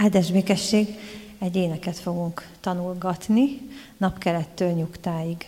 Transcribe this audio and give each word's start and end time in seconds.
Áldás 0.00 0.30
békesség, 0.30 0.88
egy 1.38 1.56
éneket 1.56 1.96
fogunk 1.96 2.46
tanulgatni, 2.60 3.60
napkelettől 3.96 4.70
nyugtáig. 4.70 5.44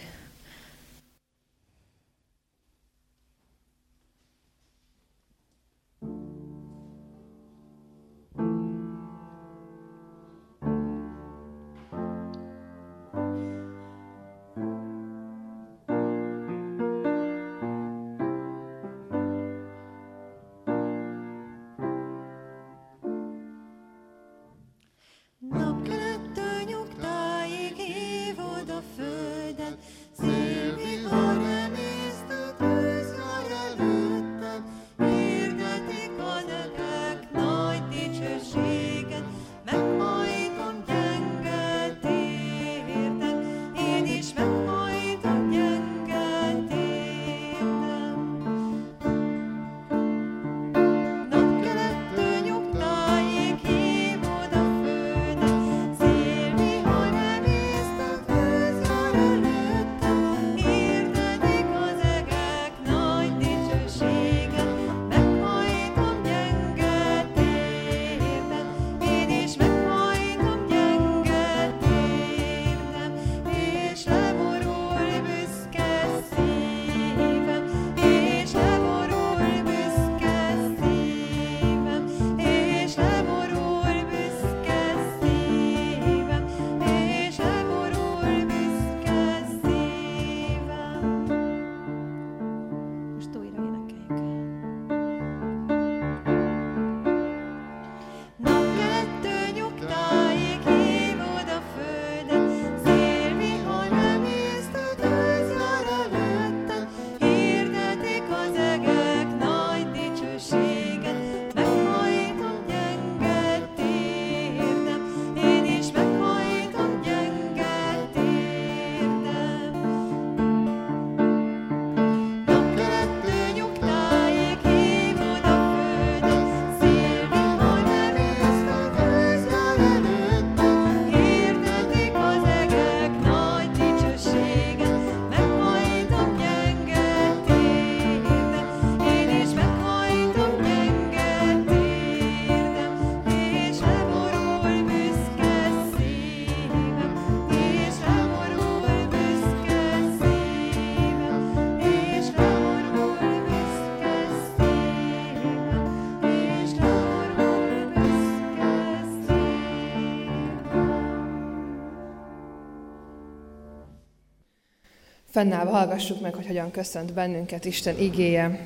Fennállva 165.40 165.70
hallgassuk 165.70 166.20
meg, 166.20 166.34
hogy 166.34 166.46
hogyan 166.46 166.70
köszönt 166.70 167.12
bennünket 167.12 167.64
Isten 167.64 167.98
igéje. 167.98 168.60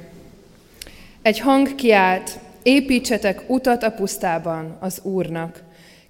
Egy 1.22 1.38
hang 1.38 1.74
kiált, 1.74 2.38
építsetek 2.62 3.42
utat 3.46 3.82
a 3.82 3.90
pusztában 3.90 4.76
az 4.80 5.00
Úrnak, 5.02 5.62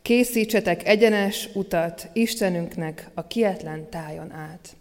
készítsetek 0.03 0.87
egyenes 0.87 1.49
utat 1.55 2.09
Istenünknek 2.13 3.09
a 3.15 3.27
kietlen 3.27 3.89
tájon 3.91 4.33
át. 4.33 4.77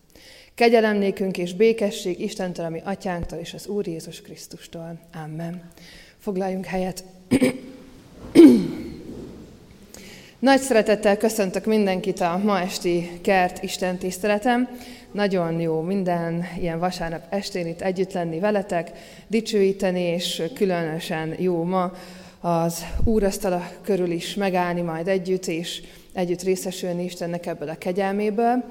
Kegyelem 0.55 1.01
és 1.31 1.53
békesség 1.53 2.19
Istentől, 2.19 2.65
ami 2.65 2.81
atyánktól 2.83 3.39
és 3.39 3.53
az 3.53 3.67
Úr 3.67 3.87
Jézus 3.87 4.21
Krisztustól. 4.21 4.99
Amen. 5.23 5.71
Foglaljunk 6.19 6.65
helyet. 6.65 7.03
Nagy 10.39 10.61
szeretettel 10.61 11.17
köszöntök 11.17 11.65
mindenkit 11.65 12.19
a 12.19 12.41
ma 12.43 12.59
esti 12.59 13.19
kert 13.21 13.63
Isten 13.63 13.97
tiszteletem. 13.97 14.69
Nagyon 15.13 15.59
jó 15.59 15.81
minden 15.81 16.45
ilyen 16.59 16.79
vasárnap 16.79 17.21
estén 17.29 17.67
itt 17.67 17.81
együtt 17.81 18.13
lenni 18.13 18.39
veletek, 18.39 18.91
dicsőíteni, 19.27 20.01
és 20.01 20.43
különösen 20.53 21.35
jó 21.37 21.63
ma 21.63 21.91
az 22.39 22.85
úrasztala 23.03 23.69
körül 23.81 24.11
is 24.11 24.35
megállni 24.35 24.81
majd 24.81 25.07
együtt, 25.07 25.45
és 25.45 25.81
együtt 26.13 26.41
részesülni 26.41 27.03
Istennek 27.03 27.45
ebből 27.45 27.69
a 27.69 27.75
kegyelméből. 27.75 28.63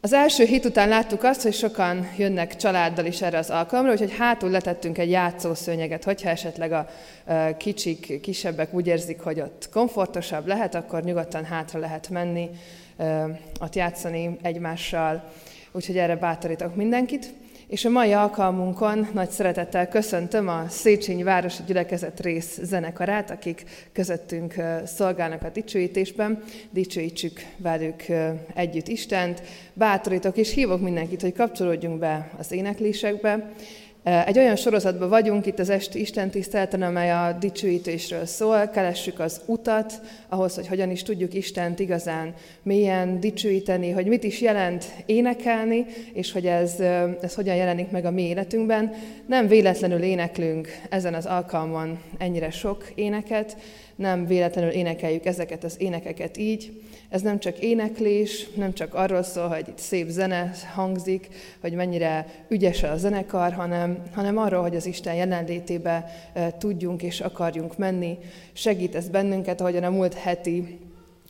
Az 0.00 0.12
első 0.12 0.44
hét 0.44 0.64
után 0.64 0.88
láttuk 0.88 1.22
azt, 1.22 1.42
hogy 1.42 1.54
sokan 1.54 2.08
jönnek 2.16 2.56
családdal 2.56 3.04
is 3.06 3.22
erre 3.22 3.38
az 3.38 3.50
alkalomra, 3.50 3.92
úgyhogy 3.92 4.16
hátul 4.18 4.50
letettünk 4.50 4.98
egy 4.98 5.10
játszószőnyeget, 5.10 6.04
hogyha 6.04 6.28
esetleg 6.28 6.72
a 6.72 6.88
kicsik, 7.56 8.20
kisebbek 8.20 8.74
úgy 8.74 8.86
érzik, 8.86 9.20
hogy 9.20 9.40
ott 9.40 9.68
komfortosabb 9.72 10.46
lehet, 10.46 10.74
akkor 10.74 11.02
nyugodtan 11.02 11.44
hátra 11.44 11.78
lehet 11.78 12.08
menni, 12.08 12.50
ott 13.60 13.74
játszani 13.74 14.36
egymással. 14.42 15.32
Úgyhogy 15.76 15.98
erre 15.98 16.16
bátorítok 16.16 16.76
mindenkit. 16.76 17.32
És 17.66 17.84
a 17.84 17.90
mai 17.90 18.12
alkalmunkon 18.12 19.08
nagy 19.12 19.30
szeretettel 19.30 19.88
köszöntöm 19.88 20.48
a 20.48 20.64
Széchenyi 20.68 21.22
Városi 21.22 21.62
Gyülekezet 21.66 22.20
rész 22.20 22.58
zenekarát, 22.62 23.30
akik 23.30 23.64
közöttünk 23.92 24.54
szolgálnak 24.84 25.42
a 25.42 25.48
dicsőítésben. 25.48 26.42
Dicsőítsük 26.70 27.40
velük 27.56 28.02
együtt 28.54 28.88
Istent. 28.88 29.42
Bátorítok 29.72 30.36
és 30.36 30.54
hívok 30.54 30.80
mindenkit, 30.80 31.20
hogy 31.20 31.32
kapcsolódjunk 31.32 31.98
be 31.98 32.30
az 32.38 32.52
éneklésekbe. 32.52 33.52
Egy 34.06 34.38
olyan 34.38 34.56
sorozatban 34.56 35.08
vagyunk 35.08 35.46
itt 35.46 35.58
az 35.58 35.70
esti 35.70 36.00
Isten 36.00 36.30
tiszteleten, 36.30 36.82
amely 36.82 37.10
a 37.10 37.36
dicsőítésről 37.40 38.26
szól, 38.26 38.68
keressük 38.68 39.20
az 39.20 39.40
utat, 39.46 40.00
ahhoz, 40.28 40.54
hogy 40.54 40.66
hogyan 40.66 40.90
is 40.90 41.02
tudjuk 41.02 41.34
Istent 41.34 41.78
igazán 41.78 42.34
mélyen 42.62 43.20
dicsőíteni, 43.20 43.90
hogy 43.90 44.06
mit 44.06 44.24
is 44.24 44.40
jelent 44.40 44.84
énekelni, 45.06 45.86
és 46.12 46.32
hogy 46.32 46.46
ez, 46.46 46.80
ez 47.20 47.34
hogyan 47.34 47.54
jelenik 47.56 47.90
meg 47.90 48.04
a 48.04 48.10
mi 48.10 48.22
életünkben. 48.22 48.92
Nem 49.26 49.46
véletlenül 49.46 50.02
éneklünk 50.02 50.68
ezen 50.88 51.14
az 51.14 51.26
alkalmon 51.26 51.98
ennyire 52.18 52.50
sok 52.50 52.92
éneket, 52.94 53.56
nem 53.96 54.26
véletlenül 54.26 54.70
énekeljük 54.70 55.24
ezeket 55.24 55.64
az 55.64 55.74
énekeket 55.78 56.36
így. 56.36 56.72
Ez 57.08 57.22
nem 57.22 57.38
csak 57.38 57.58
éneklés, 57.58 58.46
nem 58.54 58.72
csak 58.72 58.94
arról 58.94 59.22
szól, 59.22 59.48
hogy 59.48 59.68
itt 59.68 59.78
szép 59.78 60.08
zene 60.08 60.50
hangzik, 60.74 61.28
hogy 61.60 61.72
mennyire 61.72 62.26
ügyes 62.48 62.82
a 62.82 62.96
zenekar, 62.96 63.52
hanem, 63.52 64.02
hanem 64.14 64.38
arról, 64.38 64.62
hogy 64.62 64.76
az 64.76 64.86
Isten 64.86 65.14
jelenlétébe 65.14 66.04
tudjunk 66.58 67.02
és 67.02 67.20
akarjunk 67.20 67.78
menni. 67.78 68.18
Segít 68.52 68.94
ez 68.94 69.08
bennünket, 69.08 69.60
ahogyan 69.60 69.84
a 69.84 69.90
múlt 69.90 70.14
heti 70.14 70.78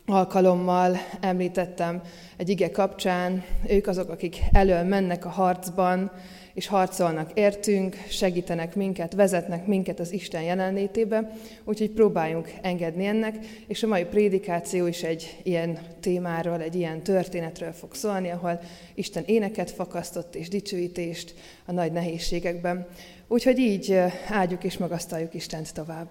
alkalommal 0.07 0.97
említettem 1.21 2.03
egy 2.37 2.49
ige 2.49 2.71
kapcsán, 2.71 3.45
ők 3.69 3.87
azok, 3.87 4.11
akik 4.11 4.39
elől 4.53 4.83
mennek 4.83 5.25
a 5.25 5.29
harcban, 5.29 6.11
és 6.57 6.67
harcolnak 6.67 7.31
értünk, 7.35 7.97
segítenek 8.09 8.75
minket, 8.75 9.15
vezetnek 9.15 9.67
minket 9.67 10.01
az 10.01 10.13
Isten 10.13 10.43
jelenlétébe, 10.43 11.31
úgyhogy 11.65 11.91
próbáljunk 11.91 12.53
engedni 12.63 13.07
ennek, 13.07 13.37
és 13.67 13.83
a 13.83 13.87
mai 13.87 14.05
prédikáció 14.05 14.87
is 14.87 15.03
egy 15.03 15.37
ilyen 15.43 15.79
témáról, 16.01 16.61
egy 16.61 16.75
ilyen 16.75 17.03
történetről 17.03 17.73
fog 17.73 17.95
szólni, 17.95 18.31
ahol 18.31 18.61
Isten 18.95 19.23
éneket 19.27 19.71
fakasztott 19.71 20.35
és 20.35 20.49
dicsőítést 20.49 21.35
a 21.67 21.73
nagy 21.73 21.93
nehézségekben. 21.93 22.87
Úgyhogy 23.29 23.59
így 23.59 23.93
áldjuk 24.29 24.65
és 24.65 24.79
magasztaljuk 24.79 25.35
Istent 25.35 25.75
tovább. 25.75 26.09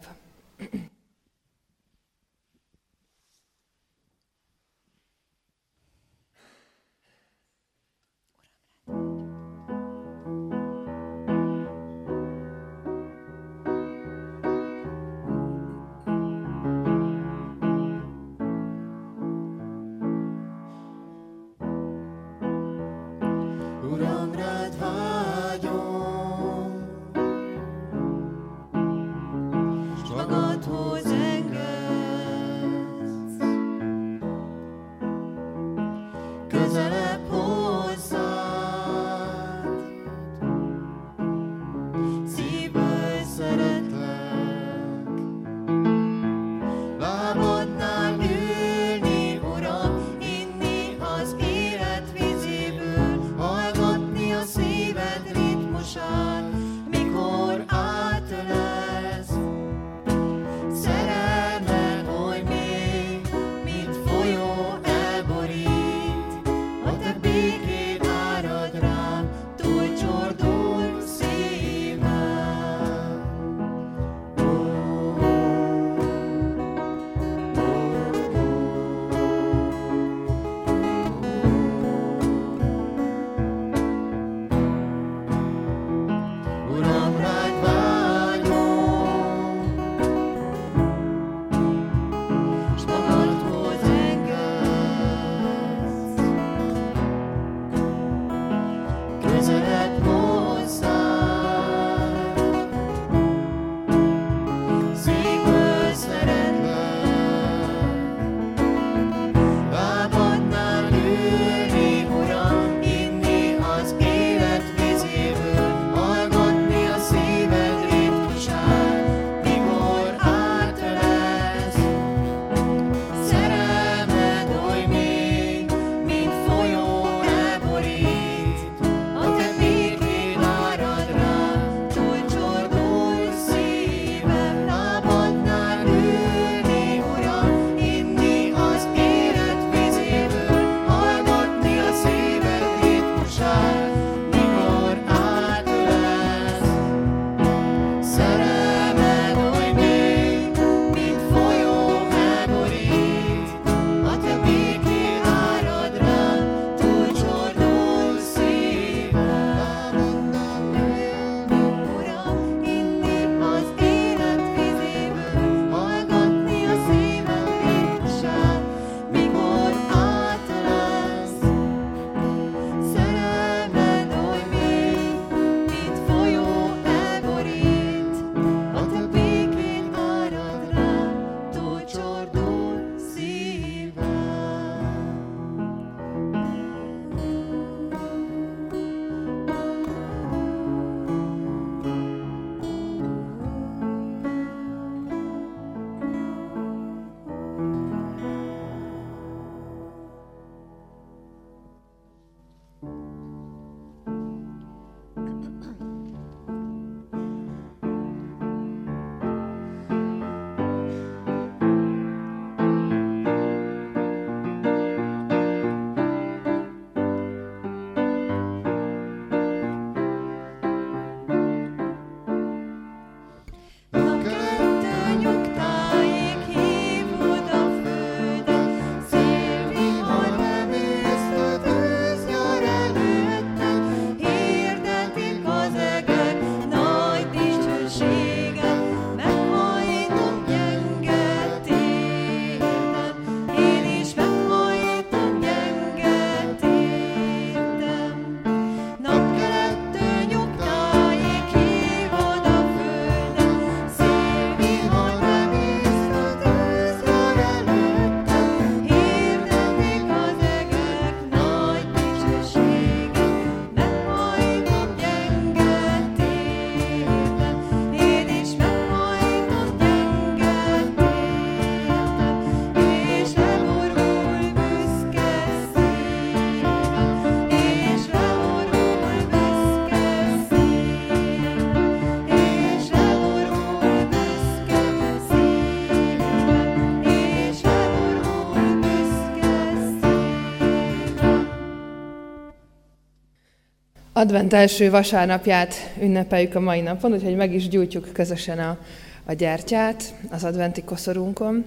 Advent 294.26 294.54
első 294.54 294.90
vasárnapját 294.90 295.74
ünnepeljük 296.02 296.56
a 296.56 296.60
mai 296.60 296.82
napon, 296.82 297.14
úgyhogy 297.14 297.36
meg 297.36 297.54
is 297.54 297.68
gyújtjuk 297.68 298.10
közösen 298.14 298.60
a, 298.60 298.78
a 299.26 299.34
gyertyát 299.34 300.04
az 300.30 300.44
adventi 300.44 300.84
koszorúnkon. 300.84 301.66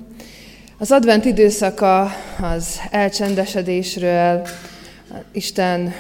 Az 0.79 0.91
advent 0.91 1.25
időszaka 1.25 2.11
az 2.41 2.81
elcsendesedésről, 2.91 4.47
Isten 5.33 5.93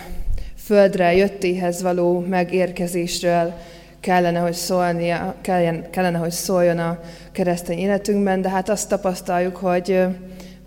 földre 0.64 1.14
jöttéhez 1.14 1.82
való 1.82 2.20
megérkezésről 2.20 3.52
kellene, 4.00 4.38
hogy, 4.38 4.54
szólnia, 4.54 5.34
kellene, 5.90 6.18
hogy 6.18 6.30
szóljon 6.30 6.78
a 6.78 7.00
keresztény 7.32 7.78
életünkben, 7.78 8.42
de 8.42 8.48
hát 8.48 8.68
azt 8.68 8.88
tapasztaljuk, 8.88 9.56
hogy 9.56 10.06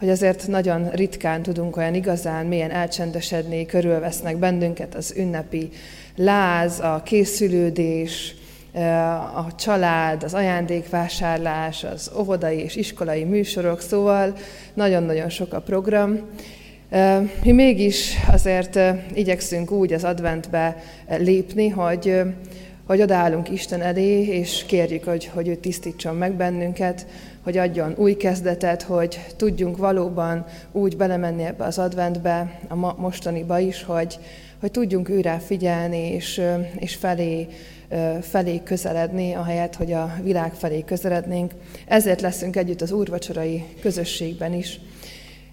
hogy 0.01 0.10
azért 0.10 0.48
nagyon 0.48 0.89
ritkán 0.89 1.41
tudunk 1.41 1.77
olyan 1.77 1.93
igazán 1.93 2.46
milyen 2.46 2.72
elcsendesedni, 2.72 3.65
körülvesznek 3.65 4.38
bennünket 4.38 4.96
az 4.96 5.13
ünnepi 5.17 5.70
láz, 6.15 6.79
a 6.79 7.01
készülődés, 7.05 8.36
a 9.36 9.55
család, 9.55 10.24
az 10.24 10.34
ajándékvásárlás, 10.34 11.84
az 11.84 12.12
óvodai 12.20 12.58
és 12.58 12.75
iskolai 12.75 13.24
műsorok, 13.24 13.81
szóval 13.81 14.34
nagyon-nagyon 14.74 15.29
sok 15.29 15.53
a 15.53 15.62
program. 15.62 16.20
Mi 17.43 17.51
mégis 17.51 18.13
azért 18.31 18.79
igyekszünk 19.13 19.72
úgy 19.72 19.93
az 19.93 20.03
adventbe 20.03 20.84
lépni, 21.17 21.70
hogy, 21.70 22.22
hogy 22.86 23.01
odaállunk 23.01 23.50
Isten 23.50 23.81
elé, 23.81 24.22
és 24.22 24.65
kérjük, 24.67 25.03
hogy, 25.03 25.25
hogy 25.34 25.48
ő 25.48 25.55
tisztítson 25.55 26.15
meg 26.15 26.34
bennünket, 26.34 27.05
hogy 27.43 27.57
adjon 27.57 27.93
új 27.98 28.13
kezdetet, 28.13 28.81
hogy 28.81 29.19
tudjunk 29.36 29.77
valóban 29.77 30.45
úgy 30.71 30.98
belemenni 30.98 31.43
ebbe 31.43 31.63
az 31.63 31.77
adventbe, 31.77 32.60
a 32.67 32.75
mostaniba 32.75 33.60
is, 33.60 33.83
hogy, 33.83 34.19
hogy 34.60 34.71
tudjunk 34.71 35.10
őrá 35.10 35.38
figyelni, 35.38 36.12
és, 36.12 36.41
és 36.79 36.95
felé, 36.95 37.48
felé 38.21 38.62
közeledni, 38.63 39.33
ahelyett, 39.33 39.75
hogy 39.75 39.91
a 39.91 40.13
világ 40.24 40.53
felé 40.53 40.83
közelednénk. 40.83 41.51
Ezért 41.88 42.21
leszünk 42.21 42.55
együtt 42.55 42.81
az 42.81 42.91
úrvacsorai 42.91 43.63
közösségben 43.81 44.53
is. 44.53 44.79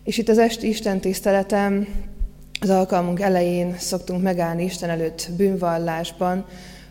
És 0.05 0.19
itt 0.19 0.29
az 0.29 0.39
esti 0.39 0.69
Isten 0.69 1.01
tiszteletem, 1.01 1.89
az 2.61 2.71
alkalmunk 2.71 3.21
elején 3.21 3.75
szoktunk 3.79 4.23
megállni 4.23 4.65
Isten 4.65 4.91
előtt 4.91 5.29
bűnvallásban, 5.37 6.45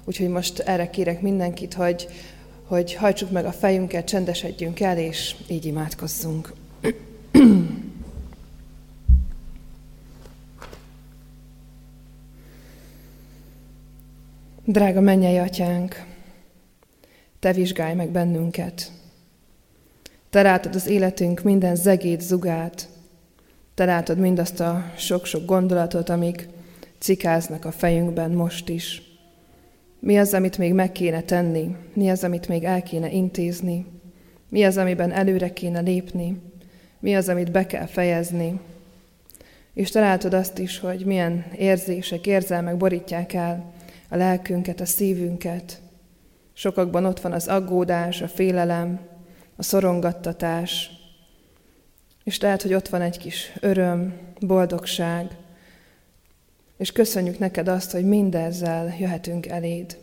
úgyhogy 0.05 0.27
most 0.27 0.59
erre 0.59 0.89
kérek 0.89 1.21
mindenkit, 1.21 1.73
hogy, 1.73 2.07
hogy 2.67 2.93
hajtsuk 2.93 3.31
meg 3.31 3.45
a 3.45 3.51
fejünket, 3.51 4.07
csendesedjünk 4.07 4.79
el, 4.79 4.97
és 4.97 5.35
így 5.47 5.65
imádkozzunk. 5.65 6.53
Drága 14.65 15.01
mennyei 15.01 15.37
atyánk, 15.37 16.05
te 17.39 17.53
vizsgálj 17.53 17.93
meg 17.93 18.09
bennünket. 18.09 18.91
Te 20.29 20.41
látod 20.41 20.75
az 20.75 20.87
életünk 20.87 21.41
minden 21.41 21.75
zegét, 21.75 22.21
zugát. 22.21 22.89
Te 23.73 23.85
látod 23.85 24.17
mindazt 24.17 24.59
a 24.59 24.91
sok-sok 24.97 25.45
gondolatot, 25.45 26.09
amik 26.09 26.47
cikáznak 26.97 27.65
a 27.65 27.71
fejünkben 27.71 28.31
most 28.31 28.69
is. 28.69 29.06
Mi 29.99 30.17
az, 30.17 30.33
amit 30.33 30.57
még 30.57 30.73
meg 30.73 30.91
kéne 30.91 31.21
tenni? 31.21 31.75
Mi 31.93 32.09
az, 32.09 32.23
amit 32.23 32.47
még 32.47 32.63
el 32.63 32.83
kéne 32.83 33.11
intézni? 33.11 33.85
Mi 34.49 34.63
az, 34.63 34.77
amiben 34.77 35.11
előre 35.11 35.53
kéne 35.53 35.79
lépni? 35.79 36.41
Mi 36.99 37.15
az, 37.15 37.29
amit 37.29 37.51
be 37.51 37.65
kell 37.65 37.85
fejezni? 37.85 38.59
És 39.73 39.89
találtod 39.89 40.33
azt 40.33 40.57
is, 40.57 40.79
hogy 40.79 41.05
milyen 41.05 41.45
érzések, 41.57 42.27
érzelmek 42.27 42.77
borítják 42.77 43.33
el 43.33 43.73
a 44.09 44.15
lelkünket, 44.15 44.79
a 44.79 44.85
szívünket. 44.85 45.81
Sokakban 46.53 47.05
ott 47.05 47.19
van 47.19 47.31
az 47.31 47.47
aggódás, 47.47 48.21
a 48.21 48.27
félelem, 48.27 48.99
a 49.55 49.63
szorongattatás, 49.63 50.91
és 52.23 52.39
lehet, 52.39 52.61
hogy 52.61 52.73
ott 52.73 52.87
van 52.87 53.01
egy 53.01 53.17
kis 53.17 53.51
öröm, 53.59 54.13
boldogság, 54.39 55.27
és 56.77 56.91
köszönjük 56.91 57.39
neked 57.39 57.67
azt, 57.67 57.91
hogy 57.91 58.05
mindezzel 58.05 58.95
jöhetünk 58.99 59.45
eléd. 59.45 59.97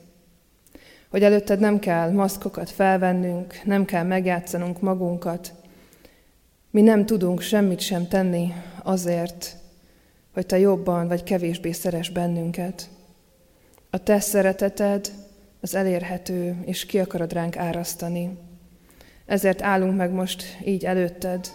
Hogy 1.10 1.22
előtted 1.22 1.60
nem 1.60 1.78
kell 1.78 2.10
maszkokat 2.10 2.70
felvennünk, 2.70 3.60
nem 3.64 3.84
kell 3.84 4.04
megjátszanunk 4.04 4.80
magunkat. 4.80 5.52
Mi 6.70 6.80
nem 6.80 7.06
tudunk 7.06 7.40
semmit 7.40 7.80
sem 7.80 8.08
tenni 8.08 8.52
azért, 8.82 9.56
hogy 10.32 10.46
te 10.46 10.58
jobban 10.58 11.08
vagy 11.08 11.22
kevésbé 11.22 11.72
szeres 11.72 12.10
bennünket. 12.10 12.88
A 13.90 14.02
te 14.02 14.20
szereteted 14.20 15.10
az 15.60 15.74
elérhető, 15.74 16.56
és 16.64 16.86
ki 16.86 16.98
akarod 16.98 17.32
ránk 17.32 17.56
árasztani. 17.56 18.38
Ezért 19.26 19.62
állunk 19.62 19.96
meg 19.96 20.10
most 20.10 20.44
így 20.64 20.84
előtted, 20.84 21.50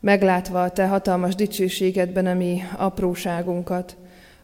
meglátva 0.00 0.62
a 0.62 0.70
te 0.70 0.86
hatalmas 0.86 1.34
dicsőségedben 1.34 2.26
a 2.26 2.34
mi 2.34 2.62
apróságunkat, 2.76 3.96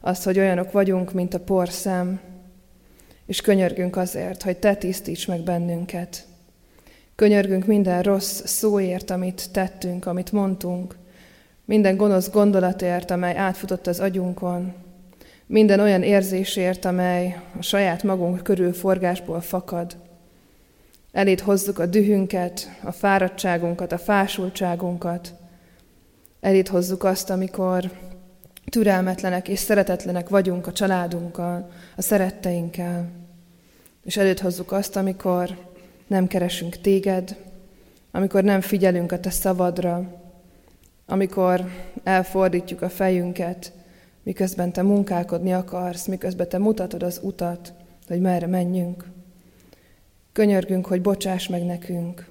azt, 0.08 0.24
hogy 0.24 0.38
olyanok 0.38 0.72
vagyunk, 0.72 1.12
mint 1.12 1.34
a 1.34 1.40
porszem, 1.40 2.20
és 3.26 3.40
könyörgünk 3.40 3.96
azért, 3.96 4.42
hogy 4.42 4.56
Te 4.56 4.74
tisztíts 4.74 5.28
meg 5.28 5.40
bennünket. 5.40 6.26
Könyörgünk 7.14 7.66
minden 7.66 8.02
rossz 8.02 8.42
szóért, 8.44 9.10
amit 9.10 9.48
tettünk, 9.52 10.06
amit 10.06 10.32
mondtunk, 10.32 10.96
minden 11.64 11.96
gonosz 11.96 12.30
gondolatért, 12.30 13.10
amely 13.10 13.36
átfutott 13.36 13.86
az 13.86 14.00
agyunkon, 14.00 14.74
minden 15.46 15.80
olyan 15.80 16.02
érzésért, 16.02 16.84
amely 16.84 17.40
a 17.58 17.62
saját 17.62 18.02
magunk 18.02 18.42
körül 18.42 18.72
forgásból 18.72 19.40
fakad. 19.40 19.96
Elét 21.12 21.40
hozzuk 21.40 21.78
a 21.78 21.86
dühünket, 21.86 22.70
a 22.82 22.92
fáradtságunkat, 22.92 23.92
a 23.92 23.98
fásultságunkat. 23.98 25.34
Elét 26.40 26.68
hozzuk 26.68 27.04
azt, 27.04 27.30
amikor 27.30 27.90
türelmetlenek 28.68 29.48
és 29.48 29.58
szeretetlenek 29.58 30.28
vagyunk 30.28 30.66
a 30.66 30.72
családunkkal, 30.72 31.70
a 31.96 32.02
szeretteinkkel. 32.02 33.10
És 34.04 34.16
előtt 34.16 34.40
hozzuk 34.40 34.72
azt, 34.72 34.96
amikor 34.96 35.58
nem 36.06 36.26
keresünk 36.26 36.80
téged, 36.80 37.36
amikor 38.10 38.44
nem 38.44 38.60
figyelünk 38.60 39.12
a 39.12 39.20
te 39.20 39.30
szavadra, 39.30 40.22
amikor 41.06 41.64
elfordítjuk 42.02 42.82
a 42.82 42.88
fejünket, 42.88 43.72
miközben 44.22 44.72
te 44.72 44.82
munkálkodni 44.82 45.52
akarsz, 45.52 46.06
miközben 46.06 46.48
te 46.48 46.58
mutatod 46.58 47.02
az 47.02 47.20
utat, 47.22 47.72
hogy 48.06 48.20
merre 48.20 48.46
menjünk. 48.46 49.04
Könyörgünk, 50.32 50.86
hogy 50.86 51.00
bocsáss 51.00 51.46
meg 51.46 51.64
nekünk. 51.64 52.28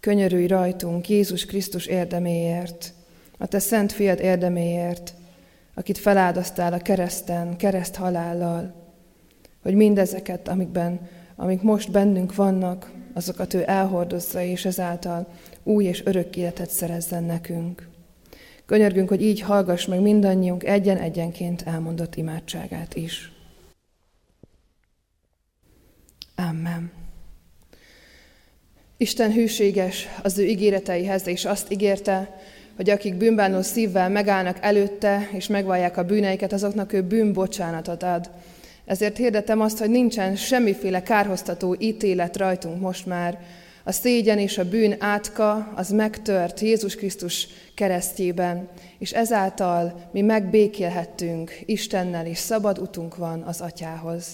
Könyörülj 0.00 0.46
rajtunk 0.46 1.08
Jézus 1.08 1.44
Krisztus 1.46 1.86
érdeméért, 1.86 2.92
a 3.38 3.46
te 3.46 3.58
szent 3.58 3.92
fiad 3.92 4.20
érdeméért, 4.20 5.14
akit 5.78 5.98
feláldoztál 5.98 6.72
a 6.72 6.78
kereszten, 6.78 7.56
kereszt 7.56 7.94
halállal, 7.94 8.74
hogy 9.62 9.74
mindezeket, 9.74 10.48
amikben, 10.48 11.08
amik 11.36 11.62
most 11.62 11.90
bennünk 11.90 12.34
vannak, 12.34 12.90
azokat 13.14 13.54
ő 13.54 13.62
elhordozza, 13.66 14.42
és 14.42 14.64
ezáltal 14.64 15.26
új 15.62 15.84
és 15.84 16.04
örök 16.04 16.36
életet 16.36 16.70
szerezzen 16.70 17.24
nekünk. 17.24 17.88
Könyörgünk, 18.66 19.08
hogy 19.08 19.22
így 19.22 19.40
hallgass 19.40 19.86
meg 19.86 20.00
mindannyiunk 20.00 20.64
egyen-egyenként 20.64 21.62
elmondott 21.62 22.16
imádságát 22.16 22.94
is. 22.94 23.32
Amen. 26.36 26.92
Isten 28.96 29.32
hűséges 29.32 30.06
az 30.22 30.38
ő 30.38 30.44
ígéreteihez, 30.44 31.26
és 31.26 31.44
azt 31.44 31.72
ígérte, 31.72 32.40
hogy 32.78 32.90
akik 32.90 33.14
bűnbánó 33.14 33.62
szívvel 33.62 34.08
megállnak 34.08 34.56
előtte, 34.60 35.28
és 35.32 35.46
megvallják 35.46 35.96
a 35.96 36.04
bűneiket, 36.04 36.52
azoknak 36.52 36.92
ő 36.92 37.02
bűnbocsánatot 37.02 38.02
ad. 38.02 38.30
Ezért 38.84 39.16
hirdetem 39.16 39.60
azt, 39.60 39.78
hogy 39.78 39.90
nincsen 39.90 40.36
semmiféle 40.36 41.02
kárhoztató 41.02 41.76
ítélet 41.78 42.36
rajtunk 42.36 42.80
most 42.80 43.06
már. 43.06 43.38
A 43.84 43.92
szégyen 43.92 44.38
és 44.38 44.58
a 44.58 44.68
bűn 44.68 44.94
átka 44.98 45.72
az 45.74 45.90
megtört 45.90 46.60
Jézus 46.60 46.94
Krisztus 46.94 47.48
keresztjében, 47.74 48.68
és 48.98 49.12
ezáltal 49.12 50.08
mi 50.12 50.20
megbékélhettünk 50.20 51.52
Istennel, 51.64 52.26
és 52.26 52.38
szabad 52.38 52.78
utunk 52.78 53.16
van 53.16 53.42
az 53.42 53.60
Atyához. 53.60 54.26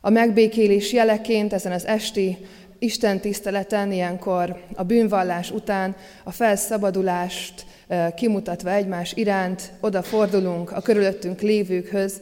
A 0.00 0.10
megbékélés 0.10 0.92
jeleként 0.92 1.52
ezen 1.52 1.72
az 1.72 1.86
esti 1.86 2.38
Isten 2.78 3.20
tiszteleten, 3.20 3.92
ilyenkor 3.92 4.62
a 4.74 4.82
bűnvallás 4.82 5.50
után 5.50 5.96
a 6.24 6.30
felszabadulást 6.30 7.66
kimutatva 8.16 8.72
egymás 8.72 9.12
iránt, 9.14 9.72
odafordulunk 9.80 10.72
a 10.72 10.80
körülöttünk 10.80 11.40
lévőkhöz, 11.40 12.20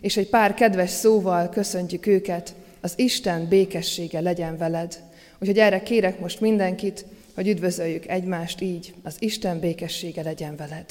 és 0.00 0.16
egy 0.16 0.28
pár 0.28 0.54
kedves 0.54 0.90
szóval 0.90 1.48
köszöntjük 1.48 2.06
őket, 2.06 2.54
az 2.80 2.92
Isten 2.96 3.48
békessége 3.48 4.20
legyen 4.20 4.56
veled. 4.56 4.98
Úgyhogy 5.38 5.58
erre 5.58 5.82
kérek 5.82 6.20
most 6.20 6.40
mindenkit, 6.40 7.04
hogy 7.34 7.48
üdvözöljük 7.48 8.08
egymást 8.08 8.60
így, 8.60 8.94
az 9.02 9.16
Isten 9.18 9.60
békessége 9.60 10.22
legyen 10.22 10.56
veled. 10.56 10.86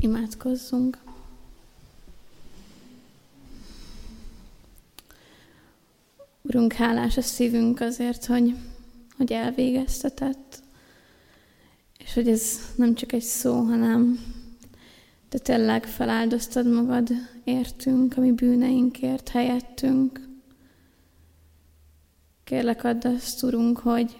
Imádkozzunk. 0.00 0.98
Urunk, 6.42 6.72
hálás 6.72 7.16
a 7.16 7.22
szívünk 7.22 7.80
azért, 7.80 8.24
hogy, 8.24 8.54
hogy 9.16 9.32
elvégeztetett, 9.32 10.62
és 11.98 12.14
hogy 12.14 12.28
ez 12.28 12.58
nem 12.76 12.94
csak 12.94 13.12
egy 13.12 13.22
szó, 13.22 13.60
hanem 13.60 14.18
te 15.28 15.38
tényleg 15.38 15.84
feláldoztad 15.84 16.66
magad 16.66 17.08
értünk, 17.44 18.16
ami 18.16 18.32
bűneinkért, 18.32 19.28
helyettünk. 19.28 20.28
Kérlek, 22.44 22.84
add 22.84 23.06
azt, 23.06 23.42
Urunk, 23.42 23.78
hogy, 23.78 24.16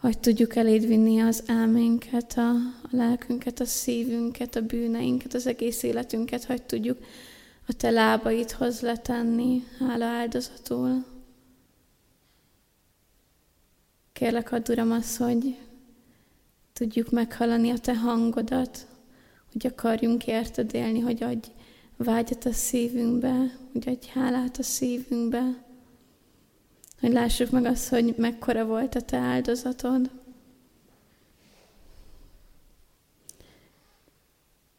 hogy 0.00 0.18
tudjuk 0.18 0.56
eléd 0.56 0.86
vinni 0.86 1.20
az 1.20 1.42
elménket, 1.46 2.32
a, 2.36 2.50
a 2.82 2.88
lelkünket, 2.90 3.60
a 3.60 3.64
szívünket, 3.64 4.56
a 4.56 4.60
bűneinket, 4.60 5.34
az 5.34 5.46
egész 5.46 5.82
életünket, 5.82 6.44
hogy 6.44 6.62
tudjuk 6.62 6.98
a 7.66 7.72
te 7.72 7.90
lábaidhoz 7.90 8.80
letenni, 8.80 9.64
hála 9.78 10.04
áldozatul. 10.04 11.04
Kérlek, 14.12 14.52
add 14.52 14.70
Uram 14.70 14.92
azt, 14.92 15.16
hogy 15.16 15.56
tudjuk 16.72 17.10
meghallani 17.10 17.70
a 17.70 17.78
Te 17.78 17.96
hangodat, 17.96 18.86
hogy 19.52 19.66
akarjunk 19.66 20.26
érted 20.26 20.74
élni, 20.74 21.00
hogy 21.00 21.22
adj 21.22 21.48
vágyat 21.96 22.44
a 22.44 22.52
szívünkbe, 22.52 23.58
hogy 23.72 23.88
adj 23.88 24.06
hálát 24.08 24.58
a 24.58 24.62
szívünkbe, 24.62 25.69
hogy 27.00 27.12
lássuk 27.12 27.50
meg 27.50 27.64
azt, 27.64 27.88
hogy 27.88 28.14
mekkora 28.16 28.64
volt 28.64 28.94
a 28.94 29.00
Te 29.00 29.16
áldozatod. 29.16 30.10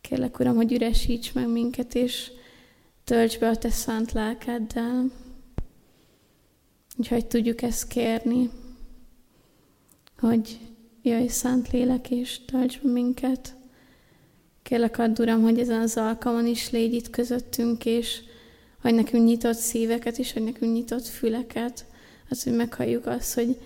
Kérlek, 0.01 0.39
Uram, 0.39 0.55
hogy 0.55 0.73
üresíts 0.73 1.33
meg 1.33 1.47
minket, 1.47 1.95
és 1.95 2.31
tölts 3.03 3.39
be 3.39 3.49
a 3.49 3.57
Te 3.57 3.69
szent 3.69 4.11
lelkeddel, 4.11 5.11
úgyhogy 6.97 7.25
tudjuk 7.25 7.61
ezt 7.61 7.87
kérni, 7.87 8.49
hogy 10.17 10.59
jöjj 11.01 11.27
Szent 11.27 11.71
Lélek, 11.71 12.09
és 12.09 12.45
tölts 12.45 12.79
be 12.81 12.89
minket. 12.89 13.55
Kérlek, 14.63 14.97
add 14.97 15.21
Uram, 15.21 15.41
hogy 15.41 15.59
ezen 15.59 15.81
az 15.81 15.97
alkalman 15.97 16.47
is 16.47 16.69
légy 16.69 16.93
itt 16.93 17.09
közöttünk, 17.09 17.85
és 17.85 18.21
hogy 18.81 18.93
nekünk 18.93 19.25
nyitott 19.25 19.57
szíveket, 19.57 20.17
és 20.17 20.33
hogy 20.33 20.43
nekünk 20.43 20.73
nyitott 20.73 21.05
füleket, 21.05 21.85
az, 22.31 22.43
hogy 22.43 22.53
meghalljuk 22.53 23.05
azt, 23.05 23.33
hogy, 23.33 23.57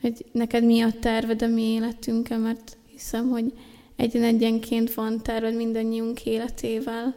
hogy 0.00 0.24
neked 0.32 0.64
mi 0.64 0.80
a 0.80 0.92
terved 1.00 1.42
a 1.42 1.46
mi 1.46 1.62
életünkkel, 1.62 2.38
mert 2.38 2.76
hiszem, 2.90 3.28
hogy 3.28 3.52
egyen-egyenként 3.96 4.94
van 4.94 5.22
terved 5.22 5.54
mindannyiunk 5.54 6.24
életével. 6.24 7.14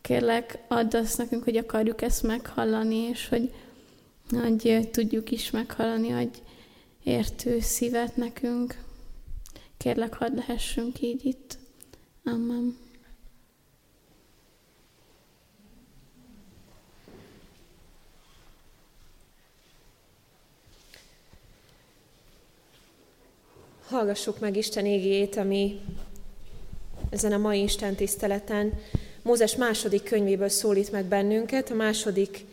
Kérlek, 0.00 0.58
add 0.68 0.96
azt 0.96 1.18
nekünk, 1.18 1.44
hogy 1.44 1.56
akarjuk 1.56 2.02
ezt 2.02 2.22
meghallani, 2.22 2.96
és 2.96 3.28
hogy, 3.28 3.52
hogy 4.30 4.88
tudjuk 4.90 5.30
is 5.30 5.50
meghallani, 5.50 6.08
hogy 6.08 6.30
értő 7.04 7.60
szívet 7.60 8.16
nekünk. 8.16 8.82
Kérlek, 9.76 10.14
hadd 10.14 10.34
lehessünk 10.34 11.02
így 11.02 11.24
itt. 11.24 11.58
Amen. 12.24 12.89
Hallgassuk 23.90 24.38
meg 24.38 24.56
Isten 24.56 24.86
égét, 24.86 25.36
ami 25.36 25.80
ezen 27.10 27.32
a 27.32 27.38
mai 27.38 27.62
Isten 27.62 27.94
tiszteleten 27.94 28.72
Mózes 29.22 29.56
második 29.56 30.02
könyvéből 30.02 30.48
szólít 30.48 30.92
meg 30.92 31.04
bennünket, 31.04 31.70
a 31.70 31.74
második 31.74 32.44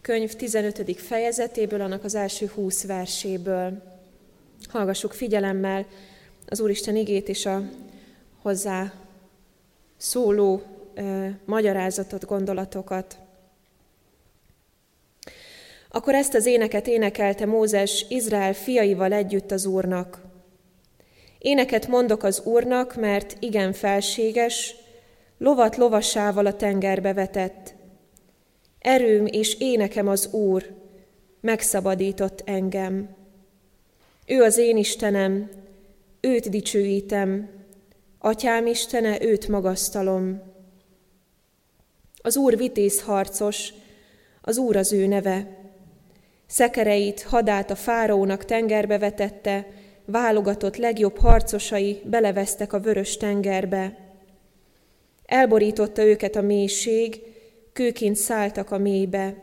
könyv 0.00 0.34
15. 0.34 1.00
fejezetéből, 1.00 1.80
annak 1.80 2.04
az 2.04 2.14
első 2.14 2.46
20 2.54 2.86
verséből. 2.86 3.82
Hallgassuk 4.68 5.12
figyelemmel 5.12 5.86
az 6.46 6.60
Úristen 6.60 6.96
igét 6.96 7.28
és 7.28 7.46
a 7.46 7.62
hozzá 8.42 8.92
szóló 9.96 10.62
ö, 10.94 11.26
magyarázatot, 11.44 12.26
gondolatokat. 12.26 13.18
Akkor 15.88 16.14
ezt 16.14 16.34
az 16.34 16.46
éneket 16.46 16.86
énekelte 16.86 17.46
Mózes 17.46 18.06
Izrael 18.08 18.54
fiaival 18.54 19.12
együtt 19.12 19.50
az 19.50 19.66
Úrnak. 19.66 20.25
Éneket 21.46 21.86
mondok 21.86 22.22
az 22.22 22.40
Úrnak, 22.44 22.96
mert 22.96 23.36
igen 23.40 23.72
felséges, 23.72 24.74
lovat 25.38 25.76
lovasával 25.76 26.46
a 26.46 26.56
tengerbe 26.56 27.12
vetett. 27.12 27.74
Erőm 28.78 29.26
és 29.26 29.54
énekem 29.60 30.08
az 30.08 30.32
Úr, 30.32 30.74
megszabadított 31.40 32.42
engem. 32.44 33.08
Ő 34.26 34.42
az 34.42 34.58
én 34.58 34.76
Istenem, 34.76 35.50
őt 36.20 36.50
dicsőítem, 36.50 37.48
Atyám 38.18 38.66
Istene, 38.66 39.22
őt 39.22 39.48
magasztalom. 39.48 40.42
Az 42.16 42.36
Úr 42.36 42.56
vitéz 42.56 43.02
harcos, 43.02 43.72
az 44.40 44.58
Úr 44.58 44.76
az 44.76 44.92
ő 44.92 45.06
neve. 45.06 45.58
Szekereit, 46.46 47.22
hadát 47.22 47.70
a 47.70 47.76
fáraónak 47.76 48.44
tengerbe 48.44 48.98
vetette, 48.98 49.66
válogatott 50.06 50.76
legjobb 50.76 51.18
harcosai 51.18 52.00
belevesztek 52.04 52.72
a 52.72 52.80
vörös 52.80 53.16
tengerbe. 53.16 53.98
Elborította 55.24 56.04
őket 56.04 56.36
a 56.36 56.40
mélység, 56.40 57.20
kőként 57.72 58.16
szálltak 58.16 58.70
a 58.70 58.78
mélybe. 58.78 59.34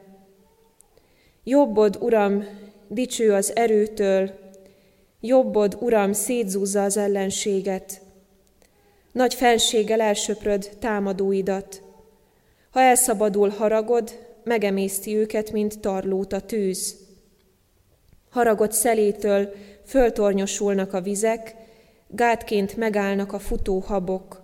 Jobbod, 1.44 1.98
Uram, 2.02 2.46
dicső 2.88 3.34
az 3.34 3.56
erőtől, 3.56 4.32
jobbod, 5.20 5.78
Uram, 5.80 6.14
szétzúzza 6.14 6.84
az 6.84 6.98
ellenséget. 6.98 8.02
Nagy 9.12 9.34
fenséggel 9.34 10.02
elsöpröd 10.02 10.70
támadóidat. 10.80 11.82
Ha 12.72 12.80
elszabadul 12.80 13.50
haragod, 13.50 14.20
megemészti 14.44 15.16
őket, 15.16 15.52
mint 15.52 15.80
tarlót 15.80 16.34
a 16.34 16.42
tűz. 16.42 16.96
Haragod 18.30 18.72
szelétől 18.72 19.54
föltornyosulnak 19.94 20.94
a 20.94 21.02
vizek, 21.02 21.56
gátként 22.08 22.78
megállnak 22.78 23.34
a 23.34 23.40
futó 23.40 23.80
habok. 23.80 24.42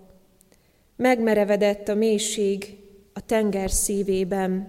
Megmerevedett 0.95 1.87
a 1.87 1.93
mélység 1.95 2.77
a 3.13 3.25
tenger 3.25 3.71
szívében. 3.71 4.67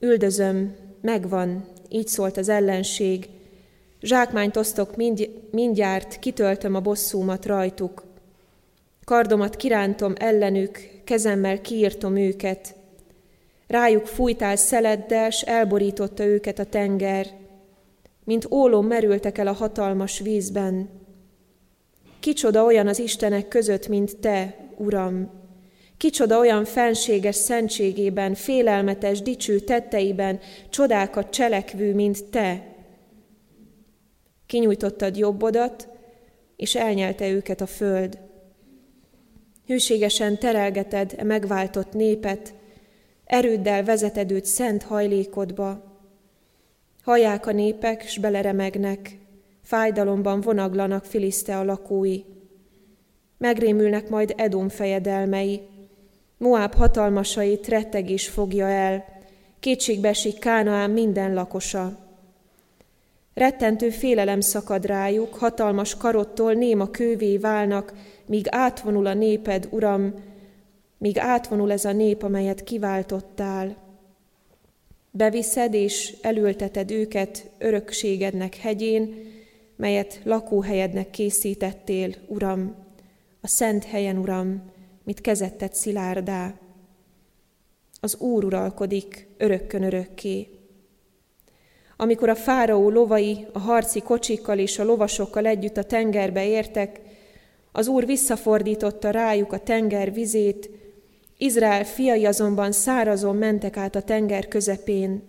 Üldözöm, 0.00 0.74
megvan, 1.00 1.64
így 1.88 2.08
szólt 2.08 2.36
az 2.36 2.48
ellenség. 2.48 3.28
Zsákmányt 4.00 4.56
osztok 4.56 4.96
mind, 4.96 5.30
mindjárt, 5.50 6.18
kitöltöm 6.18 6.74
a 6.74 6.80
bosszúmat 6.80 7.46
rajtuk. 7.46 8.04
Kardomat 9.04 9.56
kirántom 9.56 10.12
ellenük, 10.16 10.78
kezemmel 11.04 11.60
kiírtom 11.60 12.16
őket. 12.16 12.74
Rájuk 13.66 14.06
fújtál 14.06 14.56
szeleddel, 14.56 15.30
s 15.30 15.42
elborította 15.42 16.24
őket 16.24 16.58
a 16.58 16.64
tenger 16.64 17.40
mint 18.24 18.46
ólom 18.50 18.86
merültek 18.86 19.38
el 19.38 19.46
a 19.46 19.52
hatalmas 19.52 20.18
vízben. 20.18 20.90
Kicsoda 22.20 22.64
olyan 22.64 22.86
az 22.86 22.98
Istenek 22.98 23.48
között, 23.48 23.88
mint 23.88 24.16
Te, 24.16 24.56
Uram! 24.76 25.30
Kicsoda 25.96 26.38
olyan 26.38 26.64
fenséges 26.64 27.36
szentségében, 27.36 28.34
félelmetes, 28.34 29.22
dicső 29.22 29.60
tetteiben, 29.60 30.40
csodákat 30.70 31.30
cselekvő, 31.30 31.94
mint 31.94 32.24
Te! 32.24 32.66
Kinyújtottad 34.46 35.16
jobbodat, 35.16 35.88
és 36.56 36.74
elnyelte 36.74 37.28
őket 37.28 37.60
a 37.60 37.66
föld. 37.66 38.18
Hűségesen 39.66 40.38
terelgeted 40.38 41.14
e 41.16 41.24
megváltott 41.24 41.92
népet, 41.92 42.54
erőddel 43.24 43.84
vezeted 43.84 44.30
őt 44.30 44.44
szent 44.44 44.82
hajlékodba, 44.82 45.91
Hallják 47.02 47.46
a 47.46 47.52
népek, 47.52 48.06
s 48.06 48.18
beleremegnek, 48.18 49.18
fájdalomban 49.62 50.40
vonaglanak 50.40 51.06
a 51.46 51.64
lakói. 51.64 52.20
Megrémülnek 53.38 54.08
majd 54.08 54.34
Edom 54.36 54.68
fejedelmei, 54.68 55.60
Moab 56.36 56.74
hatalmasait 56.74 57.68
rettegés 57.68 58.28
fogja 58.28 58.68
el, 58.68 59.04
kétségbe 59.60 60.08
esik 60.08 60.38
Kánaán 60.38 60.90
minden 60.90 61.34
lakosa. 61.34 61.98
Rettentő 63.34 63.90
félelem 63.90 64.40
szakad 64.40 64.86
rájuk, 64.86 65.34
hatalmas 65.34 65.96
karottól 65.96 66.52
néma 66.52 66.90
kővé 66.90 67.36
válnak, 67.36 67.92
míg 68.26 68.46
átvonul 68.50 69.06
a 69.06 69.14
néped, 69.14 69.68
Uram, 69.70 70.14
míg 70.98 71.18
átvonul 71.18 71.72
ez 71.72 71.84
a 71.84 71.92
nép, 71.92 72.22
amelyet 72.22 72.64
kiváltottál. 72.64 73.76
Beviszed 75.14 75.74
és 75.74 76.16
elülteted 76.20 76.90
őket 76.90 77.50
örökségednek 77.58 78.56
hegyén, 78.56 79.14
melyet 79.76 80.20
lakóhelyednek 80.24 81.10
készítettél, 81.10 82.14
Uram, 82.26 82.74
a 83.40 83.48
szent 83.48 83.84
helyen, 83.84 84.18
Uram, 84.18 84.70
mit 85.04 85.20
kezettet 85.20 85.74
szilárdá. 85.74 86.54
Az 88.00 88.16
Úr 88.16 88.44
uralkodik 88.44 89.26
örökkön 89.38 89.82
örökké. 89.82 90.48
Amikor 91.96 92.28
a 92.28 92.34
fáraó 92.34 92.90
lovai 92.90 93.46
a 93.52 93.58
harci 93.58 94.00
kocsikkal 94.00 94.58
és 94.58 94.78
a 94.78 94.84
lovasokkal 94.84 95.46
együtt 95.46 95.76
a 95.76 95.84
tengerbe 95.84 96.46
értek, 96.46 97.00
az 97.72 97.86
Úr 97.86 98.06
visszafordította 98.06 99.10
rájuk 99.10 99.52
a 99.52 99.58
tenger 99.58 100.12
vizét, 100.12 100.70
Izrael 101.42 101.84
fiai 101.84 102.24
azonban 102.24 102.72
szárazon 102.72 103.36
mentek 103.36 103.76
át 103.76 103.94
a 103.94 104.02
tenger 104.02 104.48
közepén. 104.48 105.22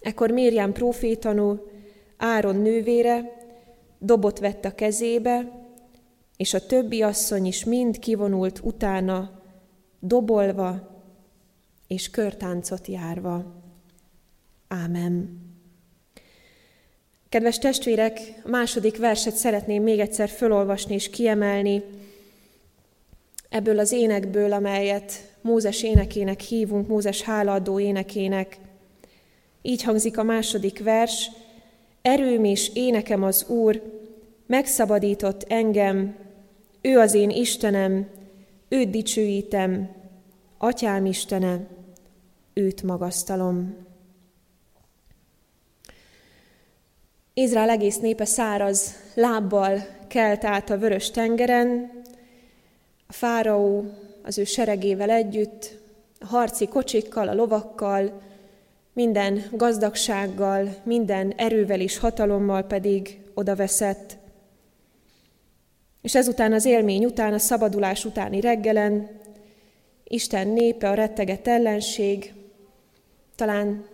Ekkor 0.00 0.30
Mérján 0.30 0.72
profétanó, 0.72 1.60
Áron 2.16 2.56
nővére, 2.56 3.36
dobot 3.98 4.38
vett 4.38 4.64
a 4.64 4.74
kezébe, 4.74 5.66
és 6.36 6.54
a 6.54 6.66
többi 6.66 7.02
asszony 7.02 7.46
is 7.46 7.64
mind 7.64 7.98
kivonult 7.98 8.60
utána, 8.62 9.42
dobolva 10.00 11.02
és 11.86 12.10
körtáncot 12.10 12.86
járva. 12.86 13.62
Ámen. 14.68 15.40
Kedves 17.28 17.58
testvérek, 17.58 18.20
a 18.44 18.48
második 18.48 18.98
verset 18.98 19.34
szeretném 19.34 19.82
még 19.82 19.98
egyszer 19.98 20.28
fölolvasni 20.28 20.94
és 20.94 21.10
kiemelni 21.10 21.82
ebből 23.48 23.78
az 23.78 23.92
énekből, 23.92 24.52
amelyet 24.52 25.12
Mózes 25.40 25.82
énekének 25.82 26.40
hívunk, 26.40 26.88
Mózes 26.88 27.22
hálaadó 27.22 27.80
énekének. 27.80 28.58
Így 29.62 29.82
hangzik 29.82 30.18
a 30.18 30.22
második 30.22 30.82
vers, 30.82 31.30
erőm 32.02 32.44
és 32.44 32.70
énekem 32.74 33.22
az 33.22 33.44
Úr, 33.48 33.82
megszabadított 34.46 35.44
engem, 35.48 36.16
ő 36.80 36.98
az 36.98 37.14
én 37.14 37.30
Istenem, 37.30 38.08
őt 38.68 38.90
dicsőítem, 38.90 39.88
Atyám 40.58 41.06
Istene, 41.06 41.60
őt 42.54 42.82
magasztalom. 42.82 43.76
Izrael 47.34 47.68
egész 47.68 47.98
népe 47.98 48.24
száraz 48.24 48.94
lábbal 49.14 49.78
kelt 50.08 50.44
át 50.44 50.70
a 50.70 50.78
vörös 50.78 51.10
tengeren, 51.10 51.90
a 53.06 53.12
fáraó 53.12 53.84
az 54.22 54.38
ő 54.38 54.44
seregével 54.44 55.10
együtt, 55.10 55.78
a 56.20 56.26
harci 56.26 56.66
kocsikkal, 56.66 57.28
a 57.28 57.34
lovakkal, 57.34 58.22
minden 58.92 59.44
gazdagsággal, 59.52 60.74
minden 60.82 61.32
erővel 61.36 61.80
és 61.80 61.98
hatalommal 61.98 62.62
pedig 62.62 63.20
odaveszett. 63.34 64.16
És 66.02 66.14
ezután 66.14 66.52
az 66.52 66.64
élmény 66.64 67.04
után, 67.04 67.32
a 67.32 67.38
szabadulás 67.38 68.04
utáni 68.04 68.40
reggelen, 68.40 69.08
Isten 70.04 70.48
népe, 70.48 70.88
a 70.88 70.94
rettegett 70.94 71.46
ellenség, 71.46 72.34
talán 73.34 73.86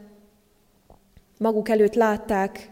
maguk 1.38 1.68
előtt 1.68 1.94
látták 1.94 2.70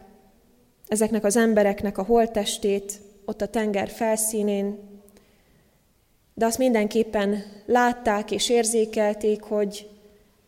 ezeknek 0.88 1.24
az 1.24 1.36
embereknek 1.36 1.98
a 1.98 2.02
holttestét 2.02 3.00
ott 3.24 3.40
a 3.40 3.48
tenger 3.48 3.88
felszínén, 3.88 4.89
de 6.40 6.46
azt 6.46 6.58
mindenképpen 6.58 7.44
látták 7.66 8.30
és 8.30 8.48
érzékelték, 8.48 9.42
hogy 9.42 9.88